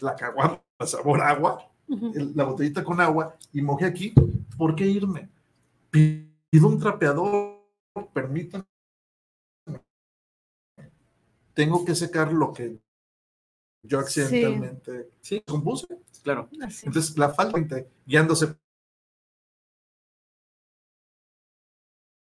[0.00, 4.14] la caguama sabor agua, la botellita con agua y mojé aquí,
[4.56, 5.28] ¿por qué irme?
[5.90, 7.58] Pido un trapeador,
[8.14, 8.64] permítanme.
[11.52, 12.78] Tengo que secar lo que
[13.82, 15.42] yo accidentalmente Sí.
[15.46, 15.86] compuse.
[16.22, 16.48] Claro.
[16.62, 16.86] Así.
[16.86, 18.54] Entonces, la falta de guiándose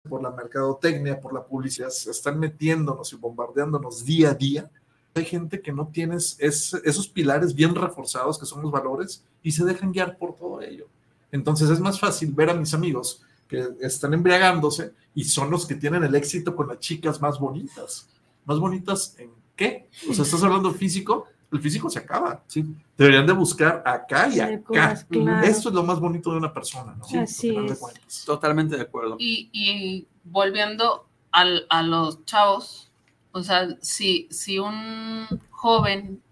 [0.08, 4.70] por la mercadotecnia, por la publicidad, se están metiéndonos y bombardeándonos día a día.
[5.14, 9.52] Hay gente que no tiene es- esos pilares bien reforzados, que son los valores, y
[9.52, 10.86] se dejan guiar por todo ello.
[11.30, 15.74] Entonces es más fácil ver a mis amigos que están embriagándose y son los que
[15.74, 18.08] tienen el éxito con las chicas más bonitas.
[18.44, 19.88] ¿Más bonitas en qué?
[20.10, 22.42] O sea, estás hablando físico, el físico se acaba.
[22.46, 22.64] Sí.
[22.96, 24.62] Deberían de buscar acá y acá.
[24.62, 25.46] cosas, claro.
[25.46, 27.04] Esto es lo más bonito de una persona, ¿no?
[27.20, 27.78] Así es.
[27.78, 28.24] cuentas.
[28.24, 29.16] Totalmente de acuerdo.
[29.18, 32.90] Y, y volviendo al- a los chavos,
[33.32, 36.22] o sea, si, si un joven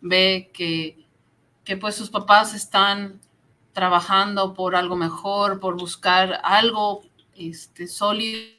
[0.00, 1.06] ve que,
[1.64, 3.20] que pues sus papás están
[3.72, 7.02] trabajando por algo mejor, por buscar algo
[7.34, 8.56] este, sólido,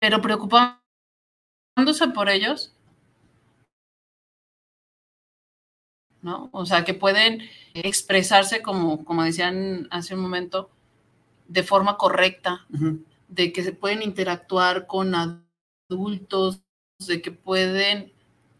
[0.00, 0.80] pero preocupándose
[2.14, 2.72] por ellos,
[6.22, 6.48] ¿no?
[6.52, 7.42] O sea, que pueden
[7.74, 10.70] expresarse como, como decían hace un momento,
[11.48, 12.66] de forma correcta,
[13.28, 16.62] de que se pueden interactuar con adultos,
[17.06, 18.12] de que pueden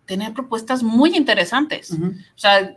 [0.06, 1.92] tener propuestas muy interesantes.
[1.92, 2.76] O sea,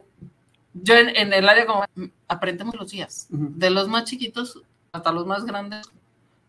[0.74, 1.86] yo en, el área como
[2.28, 4.61] aprendemos los días, de los más chiquitos
[4.91, 5.89] hasta los más grandes,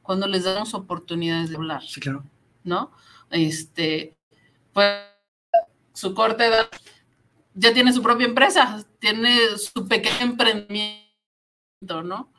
[0.04, 1.82] cuando les damos oportunidades de hablar.
[1.82, 2.24] Sí, claro.
[2.62, 2.92] ¿No?
[3.30, 4.16] Este,
[4.72, 5.02] pues
[5.94, 6.68] su corte edad
[7.54, 12.32] ya tiene su propia empresa, tiene su pequeño emprendimiento, ¿no?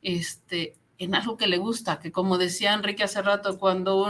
[0.00, 4.06] Este, en algo que le gusta, que como decía Enrique hace rato, cuando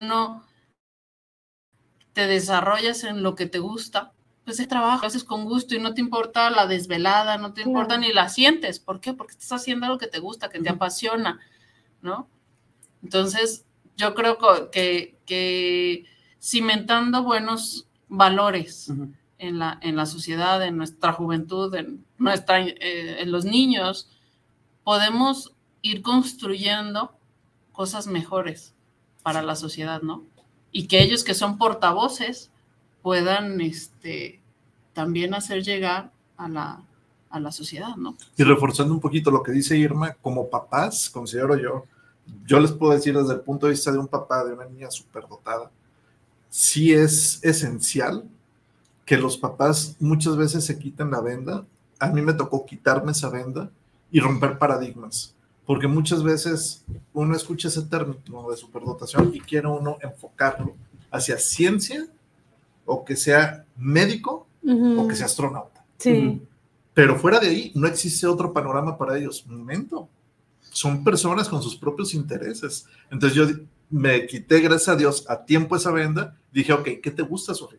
[0.00, 0.44] uno
[2.12, 4.12] te desarrollas en lo que te gusta,
[4.44, 7.98] pues es trabajo, haces con gusto y no te importa la desvelada, no te importa
[7.98, 8.80] ni la sientes.
[8.80, 9.12] ¿Por qué?
[9.12, 11.38] Porque estás haciendo algo que te gusta, que te apasiona,
[12.02, 12.28] ¿no?
[13.02, 13.64] Entonces,
[13.96, 14.38] yo creo
[14.70, 16.04] que, que
[16.40, 18.92] cimentando buenos valores
[19.38, 24.08] en, la, en la sociedad, en nuestra juventud, en, nuestra, eh, en los niños,
[24.84, 27.12] podemos ir construyendo
[27.72, 28.74] cosas mejores
[29.22, 30.24] para la sociedad, ¿no?
[30.72, 32.50] Y que ellos que son portavoces
[33.02, 34.40] puedan este,
[34.92, 36.82] también hacer llegar a la,
[37.30, 38.16] a la sociedad, ¿no?
[38.36, 41.86] Y reforzando un poquito lo que dice Irma, como papás, considero yo,
[42.46, 44.90] yo les puedo decir desde el punto de vista de un papá, de una niña
[44.90, 45.70] superdotada,
[46.48, 48.24] sí es esencial
[49.04, 51.64] que los papás muchas veces se quiten la venda.
[51.98, 53.70] A mí me tocó quitarme esa venda
[54.10, 55.34] y romper paradigmas,
[55.66, 60.74] porque muchas veces uno escucha ese término de superdotación y quiere uno enfocarlo
[61.10, 62.06] hacia ciencia
[62.84, 65.84] o que sea médico o que sea astronauta.
[65.98, 66.40] Sí.
[67.00, 69.46] Pero fuera de ahí no existe otro panorama para ellos.
[69.48, 70.10] Un momento.
[70.70, 72.84] Son personas con sus propios intereses.
[73.10, 73.46] Entonces yo
[73.88, 76.36] me quité, gracias a Dios, a tiempo esa venda.
[76.52, 77.78] Dije, ok, ¿qué te gusta, Sofía?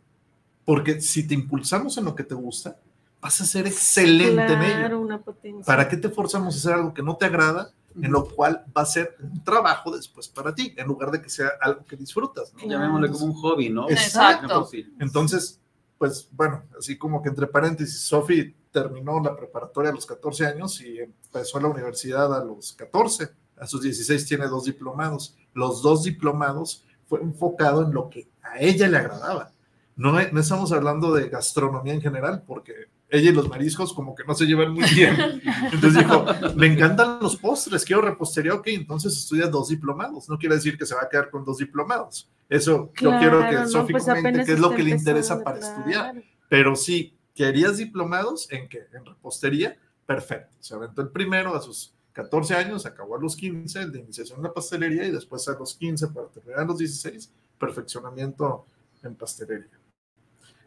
[0.66, 2.80] Porque si te impulsamos en lo que te gusta,
[3.22, 5.00] vas a ser excelente en ello.
[5.00, 5.66] Una potencia.
[5.66, 8.82] ¿Para qué te forzamos a hacer algo que no te agrada, en lo cual va
[8.82, 12.56] a ser un trabajo después para ti, en lugar de que sea algo que disfrutas?
[12.56, 12.68] ¿no?
[12.68, 13.88] Llamémosle como un hobby, ¿no?
[13.88, 14.68] Exacto.
[15.00, 15.62] Entonces,
[16.00, 20.82] pues bueno, así como que entre paréntesis, Sofi terminó la preparatoria a los 14 años
[20.82, 23.30] y empezó la universidad a los 14.
[23.58, 25.38] A sus 16 tiene dos diplomados.
[25.54, 29.52] Los dos diplomados fue enfocado en lo que a ella le agradaba.
[29.96, 34.24] No, no estamos hablando de gastronomía en general, porque ella y los mariscos como que
[34.24, 35.16] no se llevan muy bien.
[35.72, 40.30] Entonces dijo, me encantan los postres, quiero repostería, ok, entonces estudia dos diplomados.
[40.30, 42.30] No quiere decir que se va a quedar con dos diplomados.
[42.48, 45.60] Eso yo quiero que no, Sofi pues comente qué es lo que le interesa para
[45.60, 45.78] claro.
[45.78, 46.24] estudiar.
[46.50, 48.88] Pero sí, ¿querías diplomados en qué?
[48.94, 50.56] En repostería, perfecto.
[50.60, 54.38] Se aventó el primero a sus 14 años, acabó a los 15, el de iniciación
[54.40, 58.66] en la pastelería y después a los 15 para terminar a los 16, perfeccionamiento
[59.04, 59.80] en pastelería.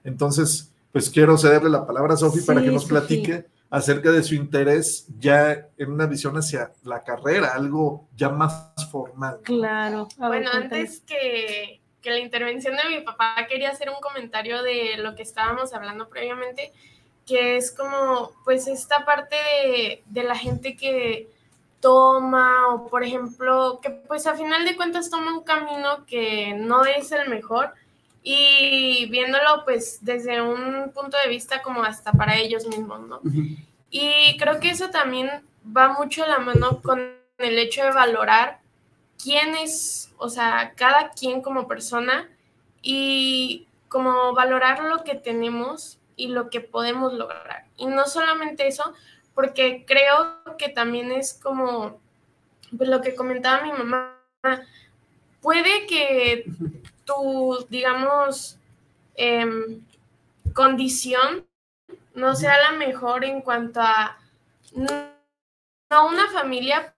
[0.02, 4.22] Entonces, pues quiero cederle la palabra a Sofi para Sí, que nos platique acerca de
[4.22, 9.40] su interés ya en una visión hacia la carrera, algo ya más formal.
[9.42, 10.06] Claro.
[10.18, 10.76] Ver, Bueno, cuéntame.
[10.80, 15.22] antes que, que la intervención de mi papá, quería hacer un comentario de lo que
[15.22, 16.70] estábamos hablando previamente,
[17.26, 21.30] que es como, pues, esta parte de, de la gente que
[21.80, 26.84] toma, o por ejemplo, que pues a final de cuentas toma un camino que no
[26.84, 27.72] es el mejor,
[28.22, 33.20] y viéndolo pues desde un punto de vista como hasta para ellos mismos, ¿no?
[33.90, 35.28] Y creo que eso también
[35.64, 37.00] va mucho a la mano con
[37.36, 38.60] el hecho de valorar
[39.22, 42.28] quién es, o sea, cada quien como persona
[42.82, 47.66] y como valorar lo que tenemos y lo que podemos lograr.
[47.76, 48.92] Y no solamente eso,
[49.34, 52.00] porque creo que también es como
[52.76, 54.16] pues, lo que comentaba mi mamá,
[55.40, 56.44] puede que
[57.04, 58.58] tu, digamos,
[59.16, 59.82] em,
[60.52, 61.46] condición
[62.14, 64.18] no sea la mejor en cuanto a
[64.74, 65.14] no
[66.06, 66.93] una familia,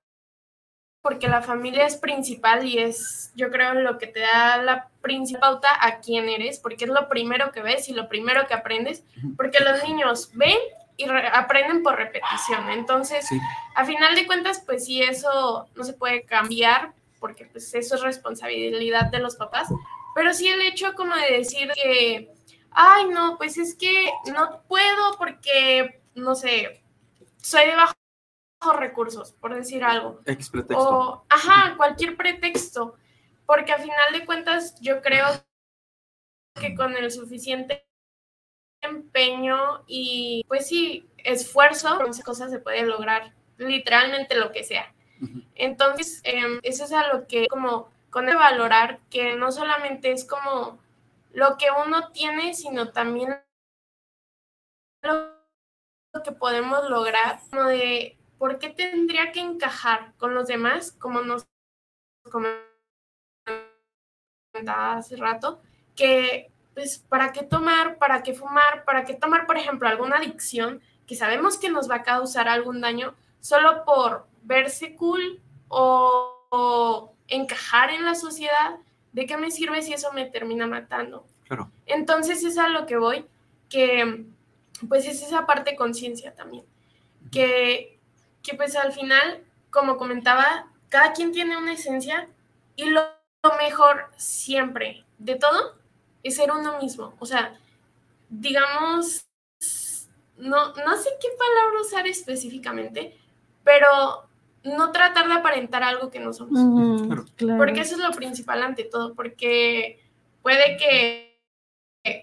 [1.06, 5.40] porque la familia es principal y es, yo creo, lo que te da la principal
[5.52, 9.04] pauta a quién eres, porque es lo primero que ves y lo primero que aprendes,
[9.36, 10.58] porque los niños ven
[10.96, 12.70] y re- aprenden por repetición.
[12.70, 13.38] Entonces, Sí.
[13.76, 16.90] a final de cuentas, pues sí, eso no se puede cambiar,
[17.20, 19.68] porque pues eso es responsabilidad de los papás,
[20.16, 22.32] pero sí el hecho como de decir que,
[22.72, 26.82] ay, no, pues es que no puedo porque, no sé,
[27.40, 27.95] soy de bajos
[28.74, 30.20] recursos, por decir algo.
[30.24, 30.88] Ex pretexto.
[30.88, 32.96] O, ajá, cualquier pretexto.
[33.46, 35.26] Porque a final de cuentas, yo creo
[36.60, 37.86] que con el suficiente
[38.80, 44.92] empeño y, pues sí, esfuerzo, esas cosas se puede lograr literalmente lo que sea.
[45.54, 50.26] Entonces, em, eso es a lo que, como, con el valorar que no solamente es
[50.26, 50.78] como
[51.32, 53.40] lo que uno tiene, sino también
[55.02, 61.20] lo que podemos lograr, como de por qué tendría que encajar con los demás, como
[61.22, 61.46] nos
[62.30, 62.66] comentaba
[64.96, 65.60] hace rato,
[65.94, 67.96] que pues, ¿para qué tomar?
[67.96, 68.84] ¿Para qué fumar?
[68.84, 72.82] ¿Para qué tomar, por ejemplo, alguna adicción que sabemos que nos va a causar algún
[72.82, 78.76] daño solo por verse cool o, encajar en la sociedad?
[79.12, 81.26] ¿De qué me sirve si eso me termina matando?
[81.48, 81.70] Claro.
[81.86, 83.24] Entonces es a lo que voy,
[83.70, 84.26] que
[84.86, 86.64] pues es esa parte de conciencia también,
[87.32, 87.95] que,
[88.46, 92.28] que pues al final, como comentaba, cada quien tiene una esencia
[92.76, 93.02] y lo
[93.60, 95.74] mejor siempre de todo
[96.22, 97.14] es ser uno mismo.
[97.18, 97.58] O sea,
[98.28, 99.26] digamos,
[100.36, 103.16] no, no sé qué palabra usar específicamente,
[103.64, 104.28] pero
[104.62, 106.60] no tratar de aparentar algo que no somos.
[107.56, 110.00] Porque eso es lo principal ante todo, porque
[110.42, 111.25] puede que,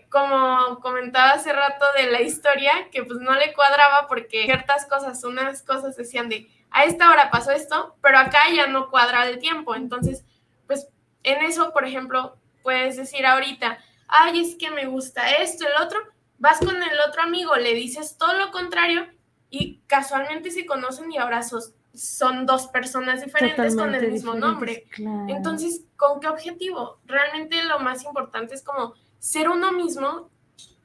[0.10, 5.24] como comentaba hace rato de la historia, que pues no le cuadraba porque ciertas cosas,
[5.24, 9.40] unas cosas decían de, a esta hora pasó esto, pero acá ya no cuadra el
[9.40, 9.76] tiempo.
[9.76, 10.24] Entonces,
[10.68, 10.88] pues
[11.24, 16.00] en eso, por ejemplo, puedes decir ahorita, ay, es que me gusta esto, el otro,
[16.38, 19.08] vas con el otro amigo, le dices todo lo contrario
[19.50, 24.88] y casualmente se conocen y ahora son dos personas diferentes con el mismo nombre.
[25.28, 27.00] Entonces, ¿con qué objetivo?
[27.06, 30.30] Realmente lo más importante es como ser uno mismo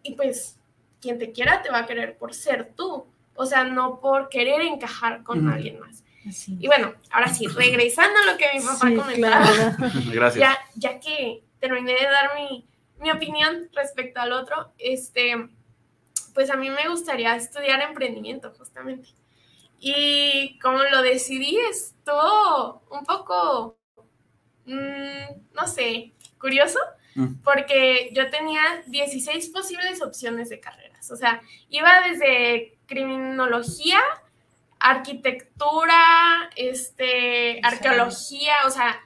[0.05, 0.57] y pues
[1.01, 4.61] quien te quiera te va a querer por ser tú, o sea, no por querer
[4.61, 6.05] encajar con alguien más.
[6.47, 9.76] Y bueno, ahora sí, regresando a lo que mi papá comentaba,
[10.12, 10.36] Gracias.
[10.36, 12.64] Ya, ya que terminé de dar mi,
[13.01, 15.49] mi opinión respecto al otro, este,
[16.32, 19.09] pues a mí me gustaría estudiar emprendimiento justamente.
[19.80, 23.76] Y como lo decidí, estuvo un poco,
[24.66, 26.78] mm, no sé, curioso.
[27.42, 31.10] Porque yo tenía 16 posibles opciones de carreras.
[31.10, 33.98] O sea, iba desde criminología,
[34.78, 39.00] arquitectura, este, arqueología, o sea,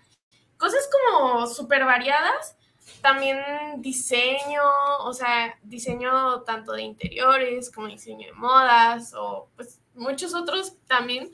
[0.56, 2.56] cosas como súper variadas
[3.00, 3.38] también
[3.78, 4.62] diseño,
[5.00, 11.30] o sea, diseño tanto de interiores como diseño de modas o pues muchos otros también.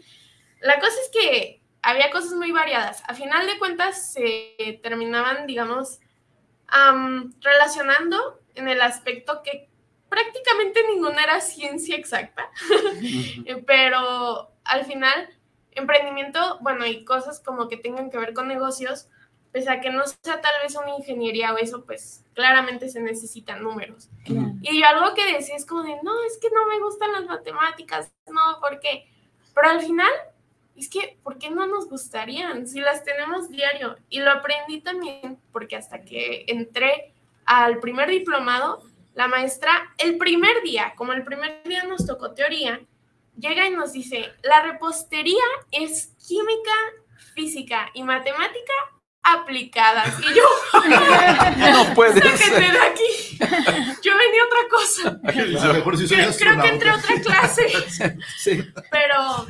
[0.61, 3.03] La cosa es que había cosas muy variadas.
[3.07, 6.01] A final de cuentas se terminaban, digamos,
[7.41, 9.69] relacionando en el aspecto que
[10.09, 12.51] prácticamente ninguna era ciencia exacta,
[13.67, 15.29] pero al final
[15.73, 19.09] emprendimiento, bueno, y cosas como que tengan que ver con negocios,
[19.53, 23.63] pese a que no sea tal vez una ingeniería o eso, pues claramente se necesitan
[23.63, 24.11] números.
[24.63, 27.25] Y yo algo que decía es como de, no, es que no me gustan las
[27.25, 29.09] matemáticas, no, ¿por qué?
[29.55, 30.11] Pero al final,
[30.79, 33.97] es que, ¿por qué no nos gustarían si las tenemos diario?
[34.09, 37.13] Y lo aprendí también porque hasta que entré
[37.45, 38.83] al primer diplomado,
[39.15, 42.81] la maestra, el primer día, como el primer día nos tocó teoría,
[43.37, 46.75] llega y nos dice, la repostería es química,
[47.35, 48.73] física y matemática
[49.23, 50.15] aplicadas.
[50.21, 50.45] Y yo,
[51.73, 52.61] no puede ser.
[52.61, 53.39] de aquí.
[54.03, 55.21] Yo venía otra cosa.
[56.39, 57.67] creo, que entré otra clase.
[58.91, 59.47] Pero,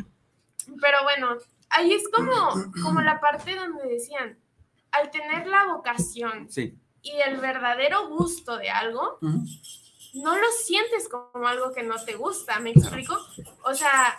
[0.80, 1.36] pero bueno,
[1.70, 4.38] ahí es como, como la parte donde decían,
[4.90, 6.48] al tener la vocación
[7.02, 12.58] y el verdadero gusto de algo, no lo sientes como algo que no te gusta,
[12.60, 13.18] ¿me explico?
[13.64, 14.16] O sea,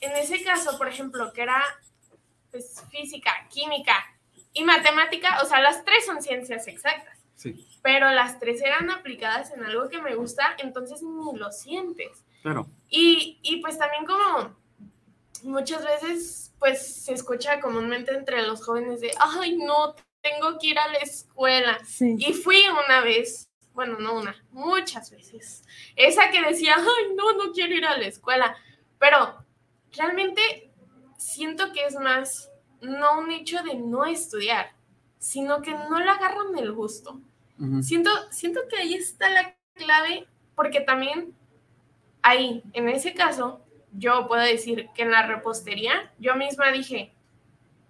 [0.00, 1.62] en ese caso, por ejemplo, que era
[2.50, 3.94] pues, física, química,
[4.52, 7.18] y matemática, o sea, las tres son ciencias exactas.
[7.36, 7.64] Sí.
[7.82, 12.24] Pero las tres eran aplicadas en algo que me gusta, entonces ni lo sientes.
[12.42, 12.66] Claro.
[12.88, 14.56] Y, y pues también como
[15.44, 20.78] muchas veces, pues se escucha comúnmente entre los jóvenes de, ay, no, tengo que ir
[20.78, 21.78] a la escuela.
[21.84, 22.16] Sí.
[22.18, 25.62] Y fui una vez, bueno, no una, muchas veces.
[25.96, 28.56] Esa que decía, ay, no, no quiero ir a la escuela.
[28.98, 29.44] Pero
[29.92, 30.72] realmente
[31.16, 34.72] siento que es más no un hecho de no estudiar,
[35.18, 37.20] sino que no le agarran el gusto.
[37.82, 41.34] siento, siento que ahí está la clave, porque también
[42.22, 47.12] ahí, en ese caso, yo puedo decir que en la repostería, yo misma dije,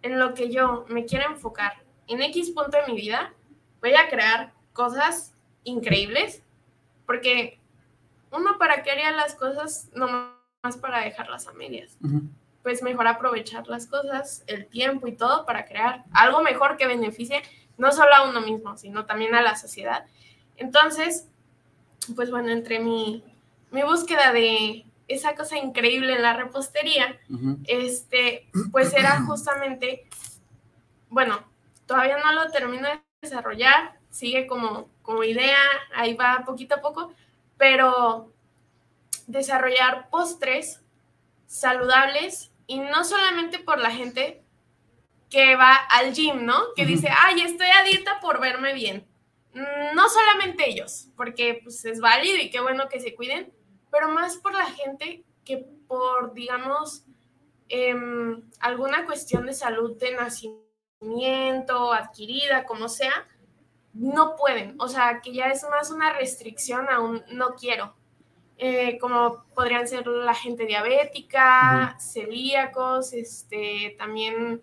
[0.03, 1.75] en lo que yo me quiero enfocar
[2.07, 3.35] en X punto de mi vida,
[3.81, 5.35] voy a crear cosas
[5.65, 6.43] increíbles,
[7.07, 7.59] porque
[8.31, 11.97] uno para qué haría las cosas no más para dejarlas a medias.
[12.63, 17.43] Pues mejor aprovechar las cosas, el tiempo y todo para crear algo mejor que beneficie
[17.77, 20.05] no solo a uno mismo, sino también a la sociedad.
[20.57, 21.29] Entonces,
[22.17, 23.23] pues bueno, entre mi,
[23.71, 27.19] mi búsqueda de esa cosa increíble en la repostería,
[27.65, 30.07] este, pues era justamente,
[31.09, 31.43] bueno,
[31.87, 35.59] todavía no lo termino de desarrollar, sigue como, como idea,
[35.95, 37.13] ahí va poquito a poco,
[37.57, 38.33] pero
[39.27, 40.83] desarrollar postres
[41.47, 44.43] saludables y no solamente por la gente
[45.31, 46.59] que va al gym, ¿no?
[46.77, 49.07] Que dice, ay, estoy a dieta por verme bien.
[49.95, 53.53] no solamente ellos, porque pues es válido y qué bueno que se cuiden,
[53.91, 57.05] pero más por la gente que por, digamos,
[57.69, 63.27] em, alguna cuestión de salud de nacimiento, adquirida, como sea,
[63.95, 64.75] no pueden.
[64.79, 67.95] O sea, que ya es más una restricción a un no quiero.
[68.59, 74.63] Eh, como podrían ser la gente diabética, celíacos, este, también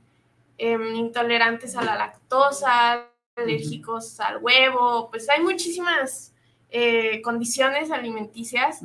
[0.57, 6.34] em, intolerantes a la lactosa, alérgicos al huevo, pues hay muchísimas
[6.69, 8.81] eh, condiciones alimenticias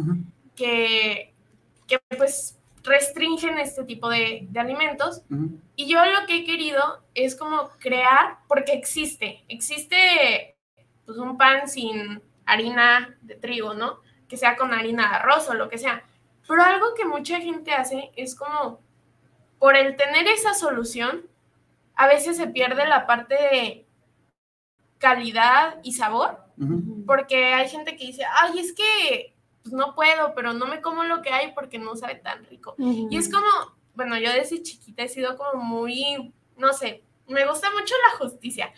[0.54, 1.32] que,
[1.86, 5.22] que, pues restringen este tipo de, de alimentos.
[5.76, 10.56] Y yo lo que he querido es como crear, porque existe, existe
[11.04, 14.00] pues un pan sin harina de trigo, ¿no?
[14.28, 16.02] Que sea con harina de arroz o lo que sea.
[16.46, 18.80] Pero algo que mucha gente hace es como,
[19.58, 21.26] por el tener esa solución,
[21.94, 23.86] a veces se pierde la parte de
[24.98, 26.38] calidad y sabor,
[27.10, 29.34] porque hay gente que dice, ay, es que
[29.64, 32.76] pues no puedo, pero no me como lo que hay porque no sabe tan rico.
[32.78, 33.48] Y es como,
[33.96, 38.72] bueno, yo desde chiquita he sido como muy, no sé, me gusta mucho la justicia.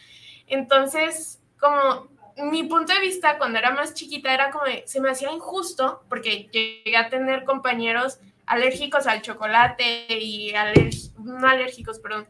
[0.46, 2.08] Entonces, como
[2.38, 6.48] mi punto de vista cuando era más chiquita era como, se me hacía injusto porque
[6.50, 10.54] llegué a tener compañeros alérgicos al chocolate y
[11.18, 12.26] no alérgicos, perdón,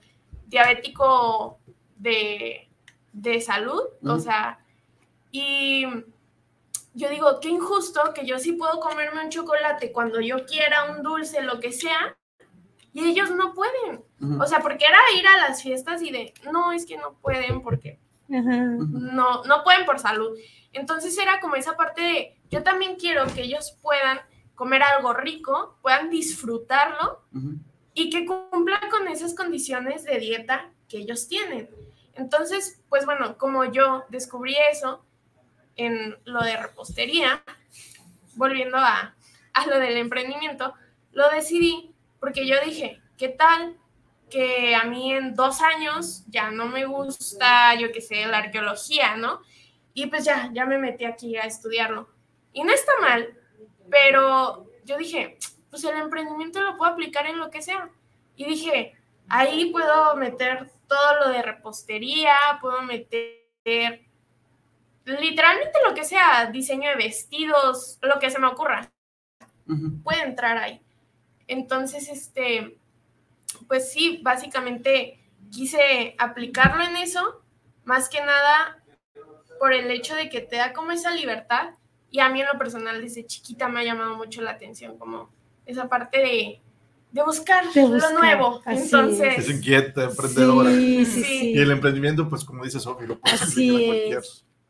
[0.48, 1.60] diabético
[1.94, 2.68] de,
[3.12, 4.58] de salud, o sea,
[5.32, 5.86] y
[6.94, 11.02] yo digo, qué injusto que yo sí puedo comerme un chocolate cuando yo quiera, un
[11.02, 12.16] dulce, lo que sea,
[12.92, 14.04] y ellos no pueden.
[14.38, 17.62] O sea, porque era ir a las fiestas y de, no, es que no pueden
[17.62, 20.38] porque no, no pueden por salud.
[20.72, 24.20] Entonces era como esa parte de, yo también quiero que ellos puedan
[24.54, 27.22] comer algo rico, puedan disfrutarlo
[27.94, 31.70] y que cumplan con esas condiciones de dieta que ellos tienen.
[32.14, 35.02] Entonces, pues bueno, como yo descubrí eso,
[35.76, 37.42] en lo de repostería,
[38.34, 39.14] volviendo a,
[39.52, 40.74] a lo del emprendimiento,
[41.12, 43.76] lo decidí porque yo dije, ¿qué tal
[44.30, 49.16] que a mí en dos años ya no me gusta, yo qué sé, la arqueología,
[49.16, 49.42] ¿no?
[49.92, 52.08] Y pues ya, ya me metí aquí a estudiarlo.
[52.52, 53.36] Y no está mal,
[53.90, 55.36] pero yo dije,
[55.68, 57.90] pues el emprendimiento lo puedo aplicar en lo que sea.
[58.36, 58.94] Y dije,
[59.28, 64.06] ahí puedo meter todo lo de repostería, puedo meter
[65.04, 68.90] literalmente lo que sea, diseño de vestidos, lo que se me ocurra,
[70.02, 70.80] puede entrar ahí.
[71.46, 72.78] Entonces, este,
[73.68, 75.18] pues sí, básicamente
[75.50, 77.42] quise aplicarlo en eso,
[77.84, 78.82] más que nada
[79.58, 81.70] por el hecho de que te da como esa libertad
[82.10, 85.30] y a mí en lo personal desde chiquita me ha llamado mucho la atención como
[85.66, 88.62] esa parte de, buscar, lo nuevo.
[88.66, 89.50] Entonces, es.
[89.50, 90.72] inquieta, emprendedora.
[90.72, 94.22] Y el emprendimiento, pues como dice Sofi, lo puedes aplicar en cualquier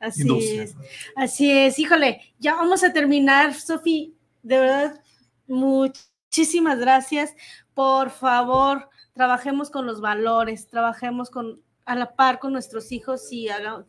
[0.03, 0.75] Así es,
[1.15, 1.79] así es.
[1.79, 4.17] Híjole, ya vamos a terminar, Sofi.
[4.43, 5.01] De verdad,
[5.47, 7.35] muchísimas gracias.
[7.73, 13.49] Por favor, trabajemos con los valores, trabajemos con a la par con nuestros hijos y
[13.49, 13.87] hagamos,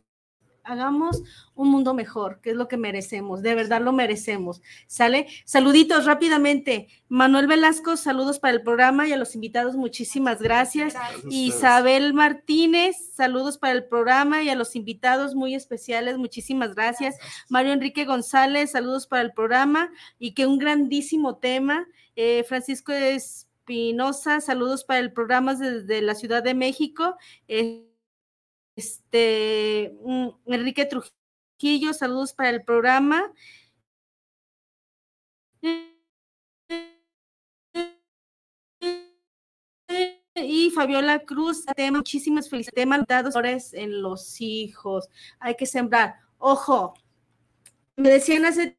[0.64, 1.22] hagamos
[1.54, 4.62] un mundo mejor, que es lo que merecemos, de verdad lo merecemos.
[4.86, 5.28] ¿Sale?
[5.44, 6.88] Saluditos rápidamente.
[7.08, 10.94] Manuel Velasco, saludos para el programa y a los invitados, muchísimas gracias.
[11.30, 17.16] Isabel Martínez, saludos para el programa y a los invitados muy especiales, muchísimas gracias.
[17.48, 21.86] Mario Enrique González, saludos para el programa y que un grandísimo tema.
[22.16, 27.16] Eh, Francisco Espinosa, saludos para el programa desde la Ciudad de México.
[27.48, 27.93] Eh,
[28.76, 33.32] este, mm, Enrique Trujillo, saludos para el programa.
[40.36, 43.36] Y Fabiola Cruz, tema, muchísimas felicidades, dados
[43.72, 45.08] en los hijos.
[45.38, 46.16] Hay que sembrar.
[46.38, 46.94] Ojo,
[47.96, 48.76] me decían hace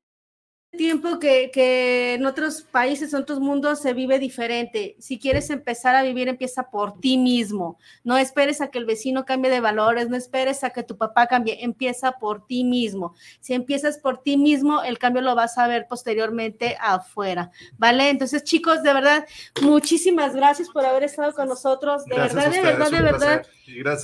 [0.75, 4.95] tiempo que, que, en otros países, en otros mundos se vive diferente.
[4.99, 7.77] Si quieres empezar a vivir, empieza por ti mismo.
[8.03, 11.27] No esperes a que el vecino cambie de valores, no esperes a que tu papá
[11.27, 13.15] cambie, empieza por ti mismo.
[13.39, 17.51] Si empiezas por ti mismo, el cambio lo vas a ver posteriormente afuera.
[17.77, 18.09] ¿Vale?
[18.09, 19.25] Entonces, chicos, de verdad,
[19.61, 22.05] muchísimas gracias por haber estado con nosotros.
[22.05, 23.45] De verdad, de verdad, de verdad,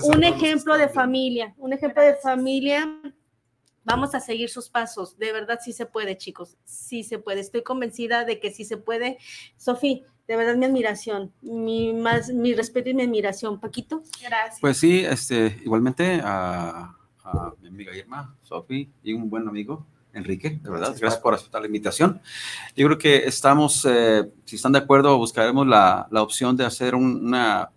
[0.04, 2.90] un ejemplo de familia, un ejemplo de familia
[3.84, 5.18] Vamos a seguir sus pasos.
[5.18, 6.58] De verdad, sí se puede, chicos.
[6.64, 7.42] Sí se puede.
[7.42, 9.18] Estoy convencida de que sí se puede.
[9.58, 13.60] Sofi, de verdad, mi admiración, mi, más, mi respeto y mi admiración.
[13.60, 14.04] Paquito.
[14.22, 14.60] Gracias.
[14.62, 16.96] Pues sí, este, igualmente a,
[17.62, 21.68] mi amiga Irma, Sofi y un buen amigo, Enrique, de verdad, gracias, por aceptar la
[21.68, 22.22] invitación.
[22.76, 26.96] Yo creo que estamos, eh, si están de acuerdo, buscaremos la, la opción de hacer
[26.96, 27.72] una,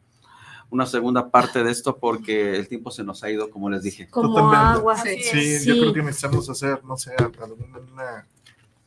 [0.71, 4.09] una segunda parte de esto porque el tiempo se nos ha ido, como les dije.
[4.09, 4.79] Como Totalmente.
[4.79, 4.97] agua.
[4.97, 5.23] Sí,
[5.59, 5.67] Sí.
[5.69, 8.27] yo creo que necesitamos hacer, no sé, alguna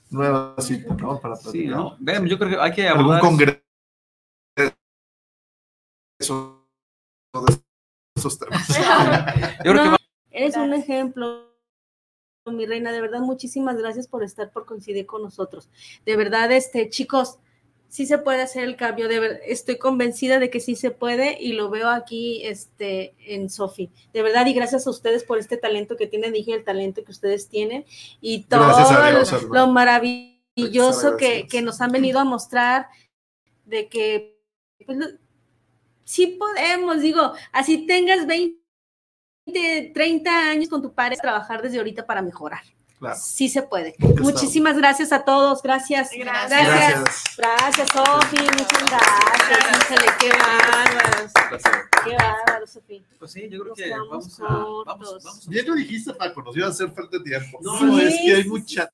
[0.09, 1.19] nueva cita, ¿no?
[1.19, 1.75] Para Sí, platicar.
[1.77, 1.95] ¿no?
[1.99, 3.21] Vean, yo creo que hay que Algún abordar...
[3.21, 3.61] congreso
[4.59, 4.73] de
[8.15, 8.67] esos temas.
[9.65, 9.97] Yo creo que
[10.31, 11.47] Eres un ejemplo,
[12.45, 12.91] mi reina.
[12.91, 15.69] De verdad, muchísimas gracias por estar, por coincidir con nosotros.
[16.05, 17.39] De verdad, este, chicos,
[17.89, 19.07] sí se puede hacer el cambio.
[19.07, 23.49] De ver- estoy convencida de que sí se puede y lo veo aquí, este, en
[23.49, 23.89] Sofi.
[24.13, 26.33] De verdad, y gracias a ustedes por este talento que tienen.
[26.33, 27.85] Dije el talento que ustedes tienen
[28.21, 28.61] y todo
[29.19, 32.87] Dios, lo- maravilloso que, que nos han venido a mostrar
[33.65, 34.39] de que
[34.85, 34.97] pues,
[36.03, 42.21] sí podemos, digo, así tengas 20, 30 años con tu padre, trabajar desde ahorita para
[42.21, 42.61] mejorar.
[42.99, 43.17] Claro.
[43.21, 43.95] Sí se puede.
[44.19, 45.61] Muchísimas gracias a todos.
[45.61, 46.09] Gracias.
[46.17, 46.49] Gracias.
[46.49, 47.89] Gracias, Gracias.
[47.89, 48.37] Sofi.
[48.37, 49.91] Muchas gracias.
[49.91, 51.31] Híjole, qué bárbaros.
[52.03, 53.05] Qué bárbaros, Sofi.
[53.19, 54.43] Pues sí, yo creo Nos que vamos a,
[54.85, 57.59] vamos, vamos Bien lo dijiste, Paco, nos iba a hacer falta de tiempo.
[57.61, 58.91] No, Sí, es que hay sí, mucha